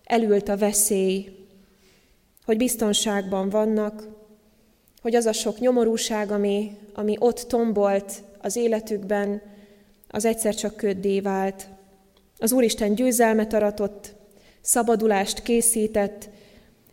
elült 0.05 0.49
a 0.49 0.57
veszély, 0.57 1.47
hogy 2.45 2.57
biztonságban 2.57 3.49
vannak, 3.49 4.09
hogy 5.03 5.15
az 5.15 5.27
a 5.27 5.33
sok 5.33 5.59
nyomorúság, 5.59 6.31
ami, 6.31 6.77
ami 6.95 7.17
ott 7.19 7.41
tombolt 7.49 8.23
az 8.41 8.57
életükben, 8.57 9.43
az 10.09 10.25
egyszer 10.25 10.55
csak 10.55 10.77
köddé 10.77 11.21
vált. 11.21 11.67
Az 12.39 12.53
Úristen 12.53 12.95
győzelmet 12.95 13.53
aratott, 13.53 14.15
szabadulást 14.61 15.43
készített, 15.43 16.29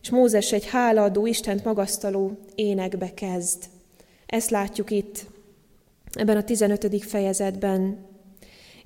és 0.01 0.09
Mózes 0.09 0.51
egy 0.51 0.65
hálaadó, 0.65 1.25
Istent 1.25 1.63
magasztaló 1.63 2.37
énekbe 2.55 3.13
kezd. 3.13 3.63
Ezt 4.25 4.49
látjuk 4.49 4.91
itt, 4.91 5.25
ebben 6.13 6.37
a 6.37 6.43
15. 6.43 7.03
fejezetben. 7.05 8.07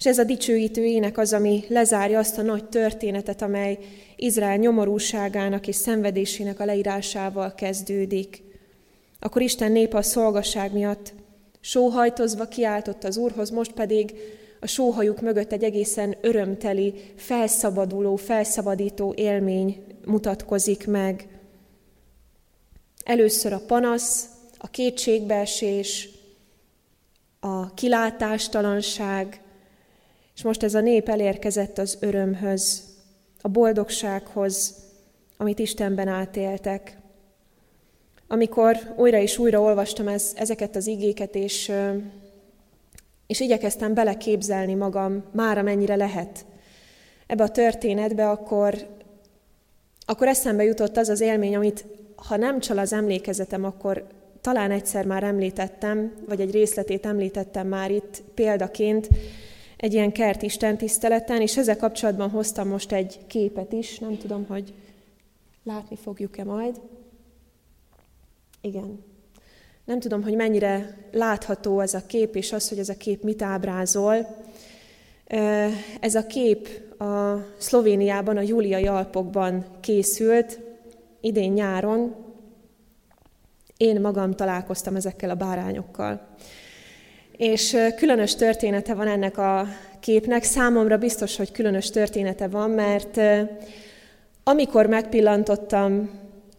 És 0.04 0.10
ez 0.10 0.20
a 0.20 0.24
dicsőítő 0.24 0.84
ének 0.84 1.18
az, 1.18 1.34
ami 1.34 1.64
lezárja 1.68 2.20
azt 2.20 2.38
a 2.38 2.42
nagy 2.42 2.66
történetet, 2.66 3.42
amely 3.42 3.78
Izrael 4.16 4.58
nyomorúságának 4.58 5.68
és 5.68 5.76
szenvedésének 5.76 6.60
a 6.60 6.66
leírásával 6.66 7.54
kezdődik. 7.56 8.44
Akkor 9.20 9.42
Isten 9.42 9.72
népe 9.72 9.98
a 9.98 10.02
szolgasság 10.02 10.74
miatt 10.74 11.14
sóhajtozva 11.60 12.46
kiáltott 12.46 13.04
az 13.04 13.18
Úrhoz, 13.18 13.50
most 13.50 13.72
pedig 13.72 14.14
a 14.60 14.68
sóhajuk 14.68 15.22
mögött 15.22 15.52
egy 15.52 15.64
egészen 15.64 16.18
örömteli, 16.22 16.94
felszabaduló, 17.16 18.16
felszabadító 18.16 19.14
élmény 19.18 19.84
mutatkozik 20.06 20.88
meg. 20.88 21.28
Először 23.04 23.54
a 23.54 23.62
panasz, 23.68 24.26
a 24.58 24.68
kétségbeesés, 24.68 26.10
a 27.40 27.74
kilátástalanság, 27.74 29.43
és 30.36 30.44
most 30.44 30.64
ez 30.64 30.74
a 30.74 30.82
nép 30.82 31.10
elérkezett 31.10 31.78
az 31.78 31.98
örömhöz, 32.00 32.84
a 33.42 33.48
boldogsághoz, 33.48 34.76
amit 35.38 35.60
Istenben 35.60 36.08
átéltek. 36.08 36.98
Amikor 38.28 38.78
újra 38.96 39.18
és 39.18 39.38
újra 39.38 39.62
olvastam 39.62 40.08
ez, 40.08 40.32
ezeket 40.36 40.76
az 40.76 40.88
igéket, 40.88 41.36
és, 41.36 41.72
és 43.28 43.40
igyekeztem 43.40 43.94
beleképzelni 43.94 44.74
magam, 44.74 45.24
már 45.32 45.58
amennyire 45.58 45.96
lehet 45.96 46.46
ebbe 47.28 47.44
a 47.44 47.50
történetbe, 47.50 48.30
akkor, 48.30 48.76
akkor 50.06 50.28
eszembe 50.28 50.64
jutott 50.64 50.98
az 50.98 51.10
az 51.10 51.22
élmény, 51.22 51.56
amit 51.56 51.86
ha 52.16 52.38
nem 52.38 52.60
csal 52.60 52.78
az 52.78 52.94
emlékezetem, 52.94 53.64
akkor 53.64 54.08
talán 54.42 54.72
egyszer 54.72 55.06
már 55.06 55.24
említettem, 55.24 56.14
vagy 56.28 56.42
egy 56.42 56.52
részletét 56.52 57.06
említettem 57.06 57.68
már 57.68 57.92
itt 57.92 58.22
példaként, 58.34 59.08
egy 59.84 59.94
ilyen 59.94 60.12
kert 60.12 60.42
Isten 60.42 60.78
tiszteleten, 60.78 61.42
és 61.42 61.58
ezzel 61.58 61.78
kapcsolatban 61.78 62.30
hoztam 62.30 62.68
most 62.68 62.92
egy 62.92 63.20
képet 63.28 63.72
is, 63.72 64.00
nem 64.00 64.18
tudom, 64.18 64.46
hogy 64.48 64.74
látni 65.64 65.96
fogjuk-e 65.96 66.44
majd. 66.44 66.82
Igen. 68.62 69.04
Nem 69.86 70.00
tudom, 70.00 70.24
hogy 70.24 70.36
mennyire 70.36 70.98
látható 71.12 71.80
ez 71.80 71.94
a 71.94 72.06
kép, 72.06 72.36
és 72.36 72.52
az, 72.52 72.70
hogy 72.70 72.80
ez 72.80 72.90
a 72.90 72.98
kép 72.98 73.24
mit 73.24 73.42
ábrázol. 73.42 74.44
Ez 76.00 76.16
a 76.16 76.26
kép 76.26 76.68
a 77.02 77.46
Szlovéniában, 77.58 78.38
a 78.38 78.42
Júliai 78.42 78.88
Alpokban 78.88 79.66
készült, 79.80 80.60
idén 81.22 81.52
nyáron. 81.52 82.16
Én 83.78 84.02
magam 84.02 84.32
találkoztam 84.32 84.96
ezekkel 84.96 85.30
a 85.30 85.36
bárányokkal. 85.36 86.28
És 87.38 87.78
különös 87.96 88.36
története 88.36 88.94
van 88.94 89.08
ennek 89.08 89.38
a 89.38 89.68
képnek. 90.00 90.44
Számomra 90.44 90.98
biztos, 90.98 91.36
hogy 91.36 91.52
különös 91.52 91.90
története 91.90 92.48
van, 92.48 92.70
mert 92.70 93.20
amikor 94.44 94.86
megpillantottam 94.86 96.10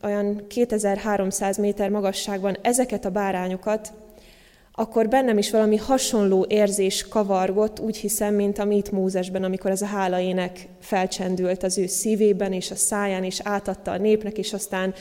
olyan 0.02 0.44
2300 0.48 1.56
méter 1.56 1.90
magasságban 1.90 2.56
ezeket 2.62 3.04
a 3.04 3.10
bárányokat, 3.10 3.92
akkor 4.72 5.08
bennem 5.08 5.38
is 5.38 5.50
valami 5.50 5.76
hasonló 5.76 6.46
érzés 6.48 7.08
kavargott, 7.08 7.80
úgy 7.80 7.96
hiszem, 7.96 8.34
mint 8.34 8.58
a 8.58 8.64
mit 8.64 8.90
Mózesben, 8.90 9.44
amikor 9.44 9.70
ez 9.70 9.82
a 9.82 9.86
hálaének 9.86 10.66
felcsendült 10.80 11.62
az 11.62 11.78
ő 11.78 11.86
szívében 11.86 12.52
és 12.52 12.70
a 12.70 12.74
száján, 12.74 13.24
és 13.24 13.40
átadta 13.42 13.90
a 13.90 13.98
népnek, 13.98 14.38
és 14.38 14.52
aztán 14.52 14.94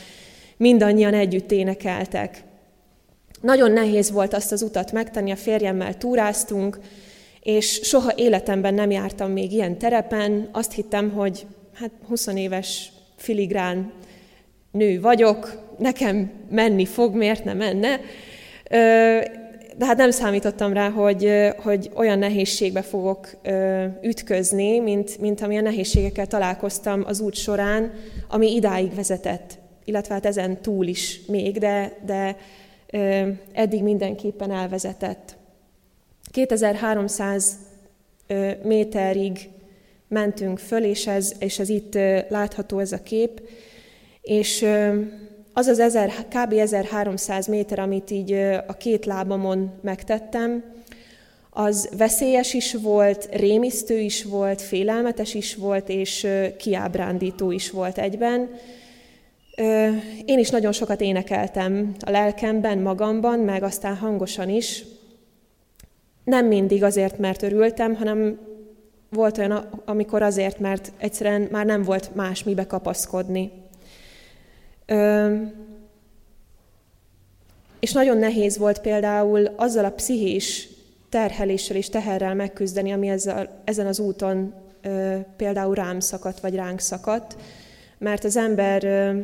mindannyian 0.57 1.13
együtt 1.13 1.51
énekeltek. 1.51 2.43
Nagyon 3.43 3.71
nehéz 3.71 4.11
volt 4.11 4.33
azt 4.33 4.51
az 4.51 4.61
utat 4.61 4.91
megtenni, 4.91 5.31
a 5.31 5.35
férjemmel 5.35 5.97
túráztunk, 5.97 6.79
és 7.41 7.79
soha 7.83 8.11
életemben 8.15 8.73
nem 8.73 8.91
jártam 8.91 9.31
még 9.31 9.51
ilyen 9.51 9.77
terepen. 9.77 10.49
Azt 10.51 10.73
hittem, 10.73 11.11
hogy 11.11 11.45
hát 11.73 11.91
20 12.07 12.27
éves 12.27 12.91
filigrán 13.15 13.91
nő 14.71 15.01
vagyok, 15.01 15.61
nekem 15.77 16.31
menni 16.49 16.85
fog, 16.85 17.15
miért 17.15 17.43
ne 17.43 17.53
menne. 17.53 17.99
De 19.77 19.85
hát 19.85 19.97
nem 19.97 20.11
számítottam 20.11 20.73
rá, 20.73 20.89
hogy, 20.89 21.29
hogy 21.57 21.91
olyan 21.95 22.19
nehézségbe 22.19 22.81
fogok 22.81 23.29
ütközni, 24.01 24.79
mint, 24.79 25.19
mint 25.19 25.41
amilyen 25.41 25.63
nehézségekkel 25.63 26.27
találkoztam 26.27 27.03
az 27.05 27.19
út 27.19 27.35
során, 27.35 27.91
ami 28.27 28.53
idáig 28.55 28.95
vezetett, 28.95 29.57
illetve 29.85 30.13
hát 30.13 30.25
ezen 30.25 30.61
túl 30.61 30.87
is 30.87 31.19
még, 31.27 31.57
de, 31.57 31.97
de 32.05 32.35
eddig 33.51 33.83
mindenképpen 33.83 34.51
elvezetett. 34.51 35.35
2300 36.31 37.57
méterig 38.63 39.49
mentünk 40.07 40.59
föl, 40.59 40.83
és 40.83 41.07
ez, 41.07 41.33
és 41.39 41.59
ez 41.59 41.69
itt 41.69 41.93
látható 42.29 42.79
ez 42.79 42.91
a 42.91 43.03
kép, 43.03 43.41
és 44.21 44.65
az 45.53 45.67
az 45.67 45.79
ezer, 45.79 46.11
kb. 46.29 46.53
1300 46.53 47.47
méter, 47.47 47.79
amit 47.79 48.11
így 48.11 48.33
a 48.67 48.73
két 48.73 49.05
lábamon 49.05 49.71
megtettem, 49.81 50.63
az 51.49 51.89
veszélyes 51.97 52.53
is 52.53 52.73
volt, 52.73 53.29
rémisztő 53.31 53.99
is 53.99 54.23
volt, 54.23 54.61
félelmetes 54.61 55.33
is 55.33 55.55
volt, 55.55 55.89
és 55.89 56.27
kiábrándító 56.57 57.51
is 57.51 57.71
volt 57.71 57.97
egyben. 57.97 58.49
Én 60.25 60.39
is 60.39 60.49
nagyon 60.49 60.71
sokat 60.71 61.01
énekeltem 61.01 61.95
a 61.99 62.09
lelkemben, 62.09 62.77
magamban, 62.77 63.39
meg 63.39 63.63
aztán 63.63 63.95
hangosan 63.95 64.49
is. 64.49 64.83
Nem 66.23 66.45
mindig 66.45 66.83
azért, 66.83 67.17
mert 67.17 67.41
örültem, 67.41 67.95
hanem 67.95 68.39
volt 69.09 69.37
olyan, 69.37 69.81
amikor 69.85 70.21
azért, 70.21 70.59
mert 70.59 70.91
egyszerűen 70.97 71.47
már 71.51 71.65
nem 71.65 71.83
volt 71.83 72.15
más 72.15 72.43
mibe 72.43 72.67
kapaszkodni. 72.67 73.51
És 77.79 77.91
nagyon 77.91 78.17
nehéz 78.17 78.57
volt 78.57 78.81
például 78.81 79.45
azzal 79.55 79.85
a 79.85 79.91
pszichés 79.91 80.69
terheléssel 81.09 81.75
és 81.75 81.89
teherrel 81.89 82.35
megküzdeni, 82.35 82.91
ami 82.91 83.07
ezzel, 83.07 83.61
ezen 83.63 83.87
az 83.87 83.99
úton 83.99 84.53
ö, 84.81 85.17
például 85.37 85.75
rám 85.75 85.99
szakadt, 85.99 86.39
vagy 86.39 86.55
ránk 86.55 86.79
szakadt, 86.79 87.35
mert 87.97 88.23
az 88.23 88.37
ember 88.37 88.83
ö, 88.83 89.19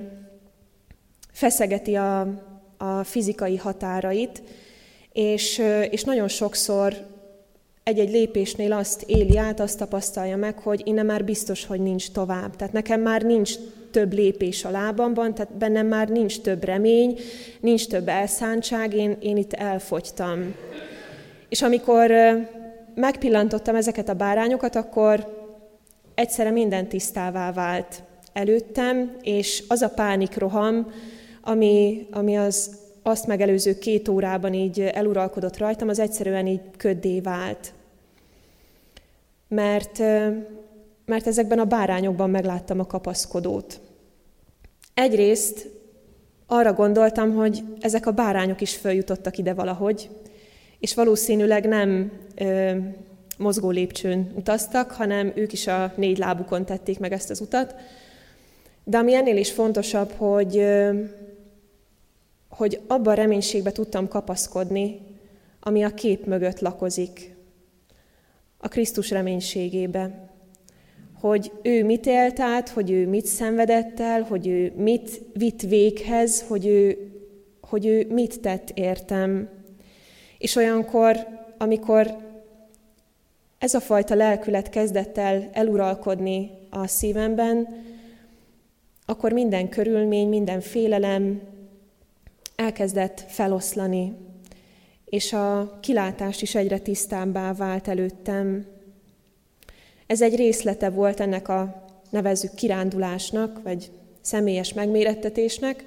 feszegeti 1.40 1.96
a, 1.96 2.20
a 2.78 3.04
fizikai 3.04 3.58
határait, 3.58 4.42
és, 5.14 5.62
és 5.90 6.04
nagyon 6.04 6.28
sokszor 6.28 6.94
egy-egy 7.84 8.10
lépésnél 8.10 8.74
azt 8.74 9.04
éli 9.08 9.38
át, 9.38 9.60
azt 9.60 9.78
tapasztalja 9.78 10.38
meg, 10.38 10.58
hogy 10.58 10.82
innen 10.84 11.06
már 11.06 11.26
biztos, 11.26 11.66
hogy 11.66 11.80
nincs 11.80 12.12
tovább. 12.12 12.56
Tehát 12.56 12.74
nekem 12.74 13.02
már 13.02 13.22
nincs 13.22 13.54
több 13.92 14.14
lépés 14.14 14.66
a 14.66 14.70
lábamban, 14.70 15.34
tehát 15.34 15.54
bennem 15.54 15.88
már 15.88 16.10
nincs 16.10 16.40
több 16.40 16.64
remény, 16.64 17.20
nincs 17.60 17.88
több 17.88 18.08
elszántság, 18.08 18.94
én, 18.94 19.18
én 19.20 19.38
itt 19.38 19.54
elfogytam. 19.54 20.56
És 21.50 21.62
amikor 21.62 22.12
megpillantottam 22.96 23.76
ezeket 23.76 24.10
a 24.10 24.14
bárányokat, 24.14 24.76
akkor 24.76 25.46
egyszerre 26.16 26.52
minden 26.52 26.88
tisztává 26.88 27.52
vált 27.52 28.04
előttem, 28.34 29.16
és 29.22 29.64
az 29.68 29.82
a 29.82 29.90
pánikroham, 29.90 30.92
ami, 31.42 32.08
ami 32.12 32.38
az 32.38 32.78
azt 33.04 33.28
megelőző 33.28 33.78
két 33.78 34.08
órában 34.08 34.54
így 34.54 34.80
eluralkodott 34.82 35.58
rajtam, 35.58 35.90
az 35.90 36.00
egyszerűen 36.00 36.48
így 36.48 36.62
köddé 36.78 37.20
vált. 37.20 37.74
Mert, 39.48 40.00
mert 41.06 41.28
ezekben 41.28 41.60
a 41.60 41.66
bárányokban 41.66 42.30
megláttam 42.30 42.80
a 42.80 42.86
kapaszkodót. 42.86 43.80
Egyrészt 44.94 45.70
arra 46.48 46.74
gondoltam, 46.74 47.36
hogy 47.36 47.64
ezek 47.80 48.06
a 48.06 48.12
bárányok 48.12 48.62
is 48.62 48.76
följutottak 48.76 49.38
ide 49.38 49.54
valahogy, 49.54 50.10
és 50.80 50.94
valószínűleg 50.94 51.68
nem 51.68 52.12
ö, 52.36 52.72
mozgó 53.38 53.70
lépcsőn 53.70 54.32
utaztak, 54.36 54.92
hanem 54.92 55.32
ők 55.36 55.54
is 55.54 55.68
a 55.68 55.94
négy 55.96 56.18
lábukon 56.18 56.66
tették 56.66 57.00
meg 57.00 57.12
ezt 57.12 57.30
az 57.30 57.42
utat. 57.42 57.76
De 58.84 58.98
ami 58.98 59.14
ennél 59.14 59.38
is 59.38 59.52
fontosabb, 59.52 60.12
hogy, 60.12 60.64
hogy 62.60 62.82
abban 62.88 63.14
a 63.14 63.16
reménységbe 63.16 63.72
tudtam 63.72 64.08
kapaszkodni, 64.08 65.00
ami 65.60 65.84
a 65.84 65.94
kép 65.94 66.26
mögött 66.26 66.60
lakozik, 66.60 67.36
a 68.58 68.68
Krisztus 68.68 69.10
reménységébe. 69.10 70.30
Hogy 71.20 71.52
ő 71.62 71.84
mit 71.84 72.06
élt 72.06 72.40
át, 72.40 72.70
hogy 72.70 72.92
ő 72.92 73.08
mit 73.08 73.26
szenvedett 73.26 74.00
el, 74.00 74.22
hogy 74.22 74.48
ő 74.48 74.74
mit 74.76 75.22
vitt 75.34 75.62
véghez, 75.62 76.42
hogy 76.48 76.66
ő, 76.66 77.12
hogy 77.62 77.86
ő 77.86 78.08
mit 78.10 78.40
tett 78.40 78.70
értem. 78.74 79.50
És 80.38 80.56
olyankor, 80.56 81.28
amikor 81.58 82.18
ez 83.58 83.74
a 83.74 83.80
fajta 83.80 84.16
lelkület 84.16 84.70
kezdett 84.70 85.18
el 85.18 85.50
eluralkodni 85.54 86.52
a 86.70 86.88
szívemben, 86.88 87.68
akkor 89.06 89.32
minden 89.32 89.70
körülmény, 89.70 90.28
minden 90.28 90.62
félelem 90.62 91.49
elkezdett 92.60 93.26
feloszlani, 93.28 94.14
és 95.06 95.34
a 95.34 95.78
kilátás 95.82 96.42
is 96.42 96.56
egyre 96.56 96.78
tisztábbá 96.78 97.54
vált 97.54 97.88
előttem. 97.88 98.66
Ez 100.08 100.22
egy 100.22 100.36
részlete 100.36 100.90
volt 100.90 101.20
ennek 101.20 101.48
a 101.48 101.84
nevezzük 102.10 102.54
kirándulásnak, 102.54 103.64
vagy 103.64 103.92
személyes 104.22 104.74
megmérettetésnek, 104.74 105.86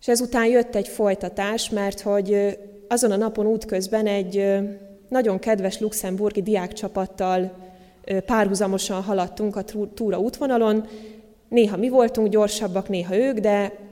és 0.00 0.08
ezután 0.08 0.46
jött 0.46 0.74
egy 0.74 0.88
folytatás, 0.88 1.70
mert 1.70 2.00
hogy 2.00 2.58
azon 2.88 3.10
a 3.10 3.16
napon 3.16 3.46
útközben 3.46 4.06
egy 4.06 4.58
nagyon 5.08 5.38
kedves 5.38 5.80
luxemburgi 5.80 6.42
diákcsapattal 6.42 7.52
párhuzamosan 8.26 9.02
haladtunk 9.02 9.56
a 9.56 9.64
túra 9.94 10.18
útvonalon. 10.18 10.88
Néha 11.48 11.76
mi 11.76 11.88
voltunk 11.88 12.28
gyorsabbak, 12.28 12.88
néha 12.88 13.16
ők, 13.16 13.38
de 13.38 13.85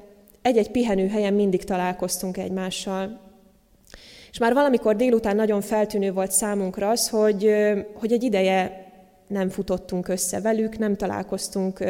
egy-egy 0.44 0.70
pihenőhelyen 0.70 1.34
mindig 1.34 1.64
találkoztunk 1.64 2.36
egymással. 2.36 3.20
És 4.30 4.38
már 4.38 4.52
valamikor 4.52 4.96
délután 4.96 5.36
nagyon 5.36 5.60
feltűnő 5.60 6.12
volt 6.12 6.30
számunkra 6.30 6.88
az, 6.88 7.08
hogy, 7.08 7.50
hogy 7.94 8.12
egy 8.12 8.22
ideje 8.22 8.84
nem 9.26 9.48
futottunk 9.48 10.08
össze 10.08 10.40
velük, 10.40 10.78
nem 10.78 10.96
találkoztunk 10.96 11.84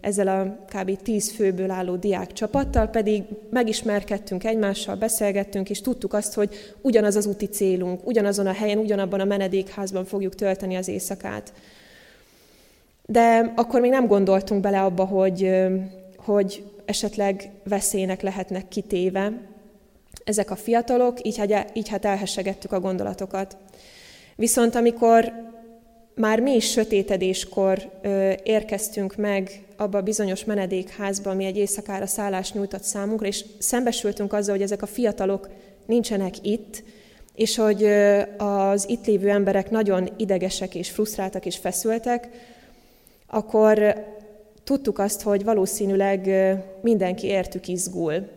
ezzel 0.00 0.28
a 0.28 0.66
kb. 0.74 1.02
tíz 1.02 1.30
főből 1.30 1.70
álló 1.70 1.96
diák 1.96 2.32
csapattal, 2.32 2.86
pedig 2.86 3.22
megismerkedtünk 3.50 4.44
egymással, 4.44 4.94
beszélgettünk, 4.94 5.70
és 5.70 5.80
tudtuk 5.80 6.12
azt, 6.12 6.34
hogy 6.34 6.74
ugyanaz 6.80 7.16
az 7.16 7.26
úti 7.26 7.46
célunk, 7.46 8.06
ugyanazon 8.06 8.46
a 8.46 8.52
helyen, 8.52 8.78
ugyanabban 8.78 9.20
a 9.20 9.24
menedékházban 9.24 10.04
fogjuk 10.04 10.34
tölteni 10.34 10.76
az 10.76 10.88
éjszakát. 10.88 11.52
De 13.06 13.52
akkor 13.56 13.80
még 13.80 13.90
nem 13.90 14.06
gondoltunk 14.06 14.60
bele 14.60 14.82
abba, 14.82 15.04
hogy, 15.04 15.50
hogy 16.16 16.62
esetleg 16.88 17.50
veszélynek 17.64 18.20
lehetnek 18.22 18.68
kitéve 18.68 19.32
ezek 20.24 20.50
a 20.50 20.56
fiatalok, 20.56 21.26
így, 21.26 21.54
így 21.72 21.88
hát 21.88 22.04
elhessegettük 22.04 22.72
a 22.72 22.80
gondolatokat. 22.80 23.56
Viszont 24.36 24.74
amikor 24.74 25.32
már 26.14 26.40
mi 26.40 26.54
is 26.54 26.70
sötétedéskor 26.70 27.90
ö, 28.02 28.32
érkeztünk 28.42 29.16
meg 29.16 29.64
abba 29.76 29.98
a 29.98 30.02
bizonyos 30.02 30.44
menedékházba, 30.44 31.30
ami 31.30 31.44
egy 31.44 31.56
éjszakára 31.56 32.06
szállást 32.06 32.54
nyújtott 32.54 32.82
számunkra, 32.82 33.26
és 33.26 33.44
szembesültünk 33.58 34.32
azzal, 34.32 34.54
hogy 34.54 34.64
ezek 34.64 34.82
a 34.82 34.86
fiatalok 34.86 35.48
nincsenek 35.86 36.34
itt, 36.42 36.82
és 37.34 37.56
hogy 37.56 37.82
ö, 37.82 38.22
az 38.36 38.88
itt 38.88 39.06
lévő 39.06 39.28
emberek 39.28 39.70
nagyon 39.70 40.08
idegesek 40.16 40.74
és 40.74 40.90
frusztráltak 40.90 41.46
és 41.46 41.56
feszültek, 41.56 42.28
akkor 43.26 44.06
tudtuk 44.68 44.98
azt, 44.98 45.22
hogy 45.22 45.44
valószínűleg 45.44 46.30
mindenki 46.80 47.26
értük 47.26 47.68
izgul, 47.68 48.28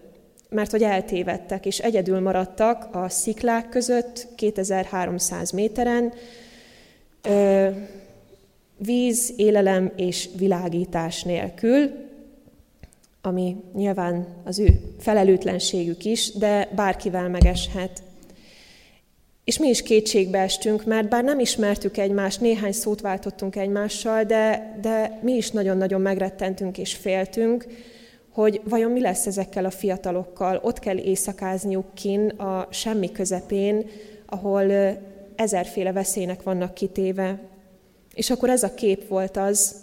mert 0.50 0.72
hogy 0.72 0.84
eltévedtek, 0.84 1.66
és 1.66 1.80
egyedül 1.80 2.20
maradtak 2.20 2.96
a 2.96 3.10
sziklák 3.10 3.70
között 3.70 4.28
2300 4.36 5.52
méteren, 5.52 6.14
víz, 8.78 9.34
élelem 9.36 9.92
és 9.96 10.30
világítás 10.38 11.24
nélkül, 11.24 11.92
ami 13.22 13.56
nyilván 13.74 14.28
az 14.44 14.60
ő 14.60 14.80
felelőtlenségük 15.00 16.06
is, 16.06 16.32
de 16.32 16.70
bárkivel 16.76 17.30
megeshet. 17.30 18.04
És 19.44 19.58
mi 19.58 19.68
is 19.68 19.82
kétségbe 19.82 20.40
estünk, 20.40 20.86
mert 20.86 21.10
bár 21.10 21.24
nem 21.24 21.40
ismertük 21.40 21.98
egymást, 21.98 22.42
néhány 22.42 22.72
szót 22.72 23.02
váltottunk 23.02 23.56
egymással, 23.56 24.24
de, 24.24 24.78
de 24.82 25.20
mi 25.22 25.32
is 25.32 25.52
nagyon-nagyon 25.52 26.02
megrettentünk 26.02 26.78
és 26.78 26.94
féltünk, 26.94 27.66
hogy 28.32 28.62
vajon 28.64 28.92
mi 28.92 29.02
lesz 29.02 29.26
ezekkel 29.26 29.66
a 29.66 29.70
fiatalokkal. 29.70 30.60
Ott 30.64 30.80
kell 30.80 30.98
éjszakázniuk 30.98 31.94
kin 31.94 32.30
a 32.30 32.68
semmi 32.72 33.12
közepén, 33.12 33.90
ahol 34.26 34.72
ezerféle 35.36 35.92
veszélynek 35.92 36.44
vannak 36.44 36.74
kitéve. 36.74 37.40
És 38.14 38.30
akkor 38.30 38.50
ez 38.50 38.64
a 38.64 38.74
kép 38.74 39.08
volt 39.08 39.38
az, 39.38 39.76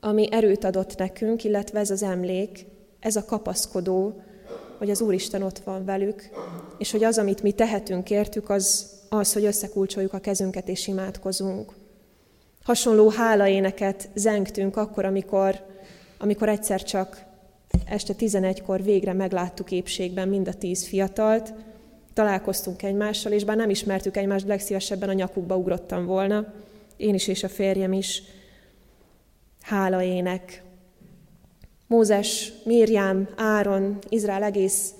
ami 0.00 0.28
erőt 0.30 0.64
adott 0.64 0.96
nekünk, 0.96 1.44
illetve 1.44 1.78
ez 1.78 1.90
az 1.90 2.02
emlék, 2.02 2.66
ez 3.00 3.16
a 3.16 3.24
kapaszkodó, 3.24 4.20
hogy 4.78 4.90
az 4.90 5.00
Úristen 5.00 5.42
ott 5.42 5.58
van 5.58 5.84
velük, 5.84 6.28
és 6.78 6.90
hogy 6.90 7.04
az, 7.04 7.18
amit 7.18 7.42
mi 7.42 7.52
tehetünk 7.52 8.10
értük, 8.10 8.50
az 8.50 8.94
az, 9.08 9.32
hogy 9.32 9.44
összekulcsoljuk 9.44 10.12
a 10.12 10.18
kezünket 10.18 10.68
és 10.68 10.86
imádkozunk. 10.86 11.72
Hasonló 12.62 13.08
hálaéneket 13.08 14.08
zengtünk 14.14 14.76
akkor, 14.76 15.04
amikor, 15.04 15.64
amikor 16.18 16.48
egyszer 16.48 16.82
csak 16.82 17.24
este 17.84 18.14
11-kor 18.18 18.82
végre 18.82 19.12
megláttuk 19.12 19.70
épségben 19.70 20.28
mind 20.28 20.48
a 20.48 20.54
tíz 20.54 20.86
fiatalt, 20.86 21.52
találkoztunk 22.12 22.82
egymással, 22.82 23.32
és 23.32 23.44
bár 23.44 23.56
nem 23.56 23.70
ismertük 23.70 24.16
egymást, 24.16 24.46
legszívesebben 24.46 25.08
a 25.08 25.12
nyakukba 25.12 25.56
ugrottam 25.56 26.06
volna, 26.06 26.52
én 26.96 27.14
is 27.14 27.28
és 27.28 27.42
a 27.42 27.48
férjem 27.48 27.92
is. 27.92 28.22
Hála 29.60 30.02
ének. 30.02 30.62
Mózes, 31.86 32.52
Mírjám, 32.64 33.28
Áron, 33.36 33.98
Izrael 34.08 34.42
egész 34.42 34.94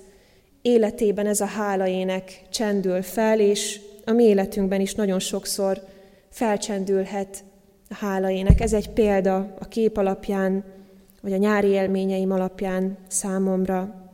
életében 0.61 1.27
ez 1.27 1.41
a 1.41 1.45
hálaének 1.45 2.41
csendül 2.49 3.01
fel, 3.01 3.39
és 3.39 3.79
a 4.05 4.11
mi 4.11 4.23
életünkben 4.23 4.81
is 4.81 4.95
nagyon 4.95 5.19
sokszor 5.19 5.81
felcsendülhet 6.29 7.43
a 7.89 7.95
hálaének. 7.95 8.61
Ez 8.61 8.73
egy 8.73 8.89
példa 8.89 9.55
a 9.59 9.67
kép 9.67 9.97
alapján, 9.97 10.63
vagy 11.21 11.33
a 11.33 11.37
nyári 11.37 11.67
élményeim 11.67 12.31
alapján 12.31 12.97
számomra. 13.07 14.05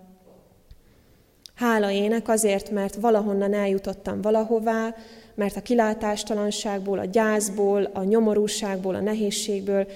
Hála 1.55 1.91
ének 1.91 2.27
azért, 2.27 2.69
mert 2.69 2.95
valahonnan 2.95 3.53
eljutottam 3.53 4.21
valahová, 4.21 4.95
mert 5.35 5.55
a 5.55 5.61
kilátástalanságból, 5.61 6.99
a 6.99 7.05
gyászból, 7.05 7.83
a 7.83 8.03
nyomorúságból, 8.03 8.95
a 8.95 9.01
nehézségből 9.01 9.87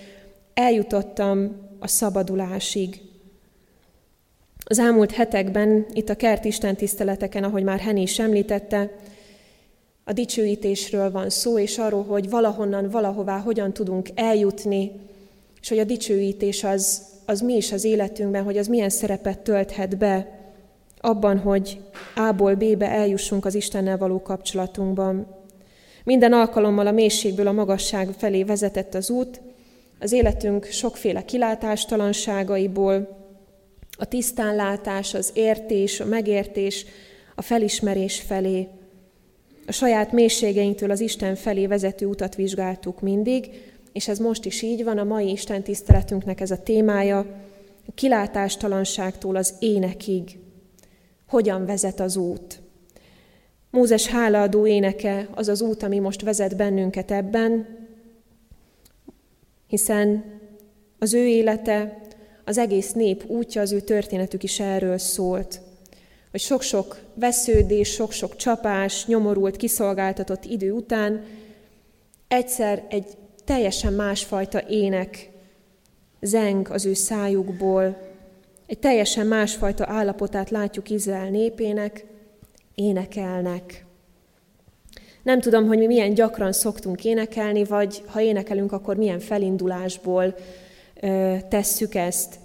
eljutottam 0.53 1.66
a 1.79 1.87
szabadulásig. 1.87 3.01
Az 4.65 4.79
elmúlt 4.79 5.11
hetekben, 5.11 5.85
itt 5.93 6.09
a 6.09 6.15
kert 6.15 6.45
Isten 6.45 6.75
tiszteleteken, 6.75 7.43
ahogy 7.43 7.63
már 7.63 7.79
Henny 7.79 8.01
is 8.01 8.19
említette, 8.19 8.91
a 10.03 10.13
dicsőítésről 10.13 11.11
van 11.11 11.29
szó, 11.29 11.59
és 11.59 11.77
arról, 11.77 12.03
hogy 12.03 12.29
valahonnan, 12.29 12.89
valahová 12.89 13.37
hogyan 13.37 13.73
tudunk 13.73 14.09
eljutni, 14.15 14.91
és 15.61 15.69
hogy 15.69 15.79
a 15.79 15.83
dicsőítés 15.83 16.63
az, 16.63 17.01
az 17.25 17.41
mi 17.41 17.55
is 17.55 17.71
az 17.71 17.83
életünkben, 17.83 18.43
hogy 18.43 18.57
az 18.57 18.67
milyen 18.67 18.89
szerepet 18.89 19.39
tölthet 19.39 19.97
be 19.97 20.37
abban, 21.01 21.37
hogy 21.37 21.79
A-ból 22.15 22.55
B-be 22.55 22.89
eljussunk 22.89 23.45
az 23.45 23.55
Istennel 23.55 23.97
való 23.97 24.21
kapcsolatunkban. 24.21 25.27
Minden 26.03 26.33
alkalommal 26.33 26.87
a 26.87 26.91
mélységből 26.91 27.47
a 27.47 27.51
magasság 27.51 28.09
felé 28.17 28.43
vezetett 28.43 28.93
az 28.93 29.09
út, 29.09 29.41
az 29.99 30.11
életünk 30.11 30.65
sokféle 30.65 31.25
kilátástalanságaiból, 31.25 33.25
a 33.97 34.05
tisztánlátás, 34.05 35.13
az 35.13 35.31
értés, 35.33 35.99
a 35.99 36.05
megértés, 36.05 36.85
a 37.35 37.41
felismerés 37.41 38.19
felé. 38.19 38.67
A 39.67 39.71
saját 39.71 40.11
mélységeinktől 40.11 40.91
az 40.91 40.99
Isten 40.99 41.35
felé 41.35 41.67
vezető 41.67 42.05
utat 42.05 42.35
vizsgáltuk 42.35 43.01
mindig, 43.01 43.49
és 43.91 44.07
ez 44.07 44.19
most 44.19 44.45
is 44.45 44.61
így 44.61 44.83
van, 44.83 44.97
a 44.97 45.03
mai 45.03 45.31
Isten 45.31 45.63
tiszteletünknek 45.63 46.41
ez 46.41 46.51
a 46.51 46.63
témája, 46.63 47.17
a 47.87 47.91
kilátástalanságtól 47.93 49.35
az 49.35 49.53
énekig. 49.59 50.39
Hogyan 51.27 51.65
vezet 51.65 51.99
az 51.99 52.15
út? 52.15 52.59
Mózes 53.71 54.07
hálaadó 54.07 54.67
éneke 54.67 55.27
az 55.35 55.47
az 55.47 55.61
út, 55.61 55.83
ami 55.83 55.99
most 55.99 56.21
vezet 56.21 56.55
bennünket 56.55 57.11
ebben, 57.11 57.76
hiszen 59.67 60.23
az 60.99 61.13
ő 61.13 61.25
élete, 61.25 62.01
az 62.45 62.57
egész 62.57 62.91
nép 62.91 63.25
útja, 63.25 63.61
az 63.61 63.71
ő 63.71 63.79
történetük 63.79 64.43
is 64.43 64.59
erről 64.59 64.97
szólt. 64.97 65.61
Hogy 66.31 66.39
sok-sok 66.39 66.99
vesződés, 67.13 67.89
sok-sok 67.89 68.35
csapás, 68.35 69.05
nyomorult, 69.05 69.57
kiszolgáltatott 69.57 70.45
idő 70.45 70.71
után 70.71 71.23
egyszer 72.27 72.85
egy 72.89 73.05
teljesen 73.45 73.93
másfajta 73.93 74.61
ének 74.69 75.29
zeng 76.21 76.69
az 76.69 76.85
ő 76.85 76.93
szájukból, 76.93 77.97
egy 78.65 78.79
teljesen 78.79 79.27
másfajta 79.27 79.85
állapotát 79.87 80.49
látjuk 80.49 80.89
Izrael 80.89 81.29
népének, 81.29 82.05
énekelnek. 82.75 83.85
Nem 85.27 85.39
tudom, 85.39 85.67
hogy 85.67 85.77
mi 85.77 85.85
milyen 85.85 86.13
gyakran 86.13 86.51
szoktunk 86.51 87.03
énekelni, 87.03 87.63
vagy 87.63 88.03
ha 88.05 88.21
énekelünk, 88.21 88.71
akkor 88.71 88.95
milyen 88.95 89.19
felindulásból 89.19 90.35
ö, 91.01 91.35
tesszük 91.49 91.95
ezt. 91.95 92.35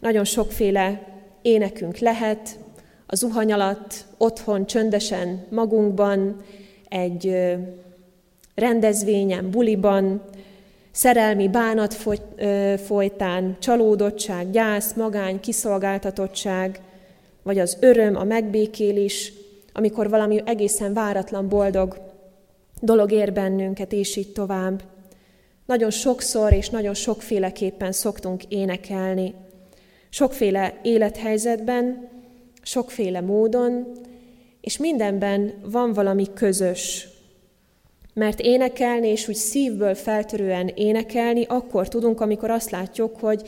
Nagyon 0.00 0.24
sokféle 0.24 1.02
énekünk 1.42 1.98
lehet, 1.98 2.58
a 3.06 3.14
zuhany 3.14 3.52
alatt, 3.52 4.04
otthon, 4.16 4.66
csöndesen, 4.66 5.46
magunkban, 5.50 6.40
egy 6.88 7.26
ö, 7.26 7.52
rendezvényen, 8.54 9.50
buliban, 9.50 10.22
szerelmi 10.90 11.48
bánat 11.48 11.96
folytán, 12.84 13.56
csalódottság, 13.60 14.50
gyász, 14.50 14.92
magány, 14.92 15.40
kiszolgáltatottság, 15.40 16.80
vagy 17.42 17.58
az 17.58 17.76
öröm, 17.80 18.16
a 18.16 18.24
megbékélés, 18.24 19.32
amikor 19.72 20.08
valami 20.08 20.42
egészen 20.44 20.92
váratlan, 20.92 21.48
boldog 21.48 22.10
dolog 22.82 23.12
ér 23.12 23.32
bennünket, 23.32 23.92
és 23.92 24.16
így 24.16 24.32
tovább. 24.32 24.82
Nagyon 25.66 25.90
sokszor 25.90 26.52
és 26.52 26.70
nagyon 26.70 26.94
sokféleképpen 26.94 27.92
szoktunk 27.92 28.44
énekelni. 28.44 29.34
Sokféle 30.08 30.80
élethelyzetben, 30.82 32.08
sokféle 32.62 33.20
módon, 33.20 33.86
és 34.60 34.78
mindenben 34.78 35.52
van 35.64 35.92
valami 35.92 36.26
közös, 36.34 37.08
mert 38.14 38.40
énekelni, 38.40 39.08
és 39.08 39.28
úgy 39.28 39.34
szívből 39.34 39.94
feltörően 39.94 40.68
énekelni, 40.68 41.44
akkor 41.48 41.88
tudunk, 41.88 42.20
amikor 42.20 42.50
azt 42.50 42.70
látjuk, 42.70 43.16
hogy 43.20 43.42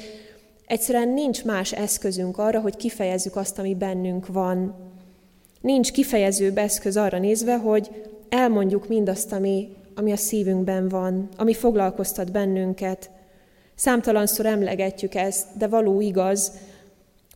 egyszerűen 0.66 1.08
nincs 1.08 1.44
más 1.44 1.72
eszközünk 1.72 2.38
arra, 2.38 2.60
hogy 2.60 2.76
kifejezzük 2.76 3.36
azt, 3.36 3.58
ami 3.58 3.74
bennünk 3.74 4.26
van. 4.26 4.74
Nincs 5.60 5.92
kifejezőbb 5.92 6.58
eszköz 6.58 6.96
arra 6.96 7.18
nézve, 7.18 7.56
hogy 7.56 7.90
elmondjuk 8.34 8.88
mindazt, 8.88 9.32
ami, 9.32 9.76
ami 9.94 10.12
a 10.12 10.16
szívünkben 10.16 10.88
van, 10.88 11.28
ami 11.36 11.54
foglalkoztat 11.54 12.32
bennünket. 12.32 13.10
Számtalanszor 13.74 14.46
emlegetjük 14.46 15.14
ezt, 15.14 15.46
de 15.56 15.66
való 15.66 16.00
igaz, 16.00 16.52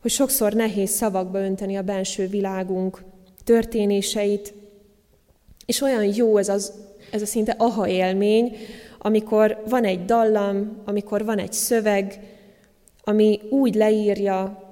hogy 0.01 0.11
sokszor 0.11 0.53
nehéz 0.53 0.89
szavakba 0.89 1.39
önteni 1.39 1.75
a 1.75 1.81
benső 1.81 2.27
világunk 2.27 3.03
történéseit, 3.43 4.53
és 5.65 5.81
olyan 5.81 6.03
jó 6.03 6.37
ez 6.37 6.49
az 6.49 6.73
ez 7.11 7.21
a 7.21 7.25
szinte 7.25 7.55
aha 7.57 7.87
élmény, 7.87 8.57
amikor 8.97 9.63
van 9.69 9.83
egy 9.83 10.05
dallam, 10.05 10.81
amikor 10.85 11.25
van 11.25 11.37
egy 11.37 11.53
szöveg, 11.53 12.19
ami 13.03 13.39
úgy 13.49 13.75
leírja 13.75 14.68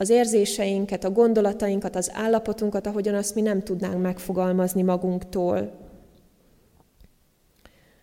az 0.00 0.10
érzéseinket, 0.10 1.04
a 1.04 1.10
gondolatainkat, 1.10 1.96
az 1.96 2.10
állapotunkat, 2.14 2.86
ahogyan 2.86 3.14
azt 3.14 3.34
mi 3.34 3.40
nem 3.40 3.62
tudnánk 3.62 4.02
megfogalmazni 4.02 4.82
magunktól. 4.82 5.72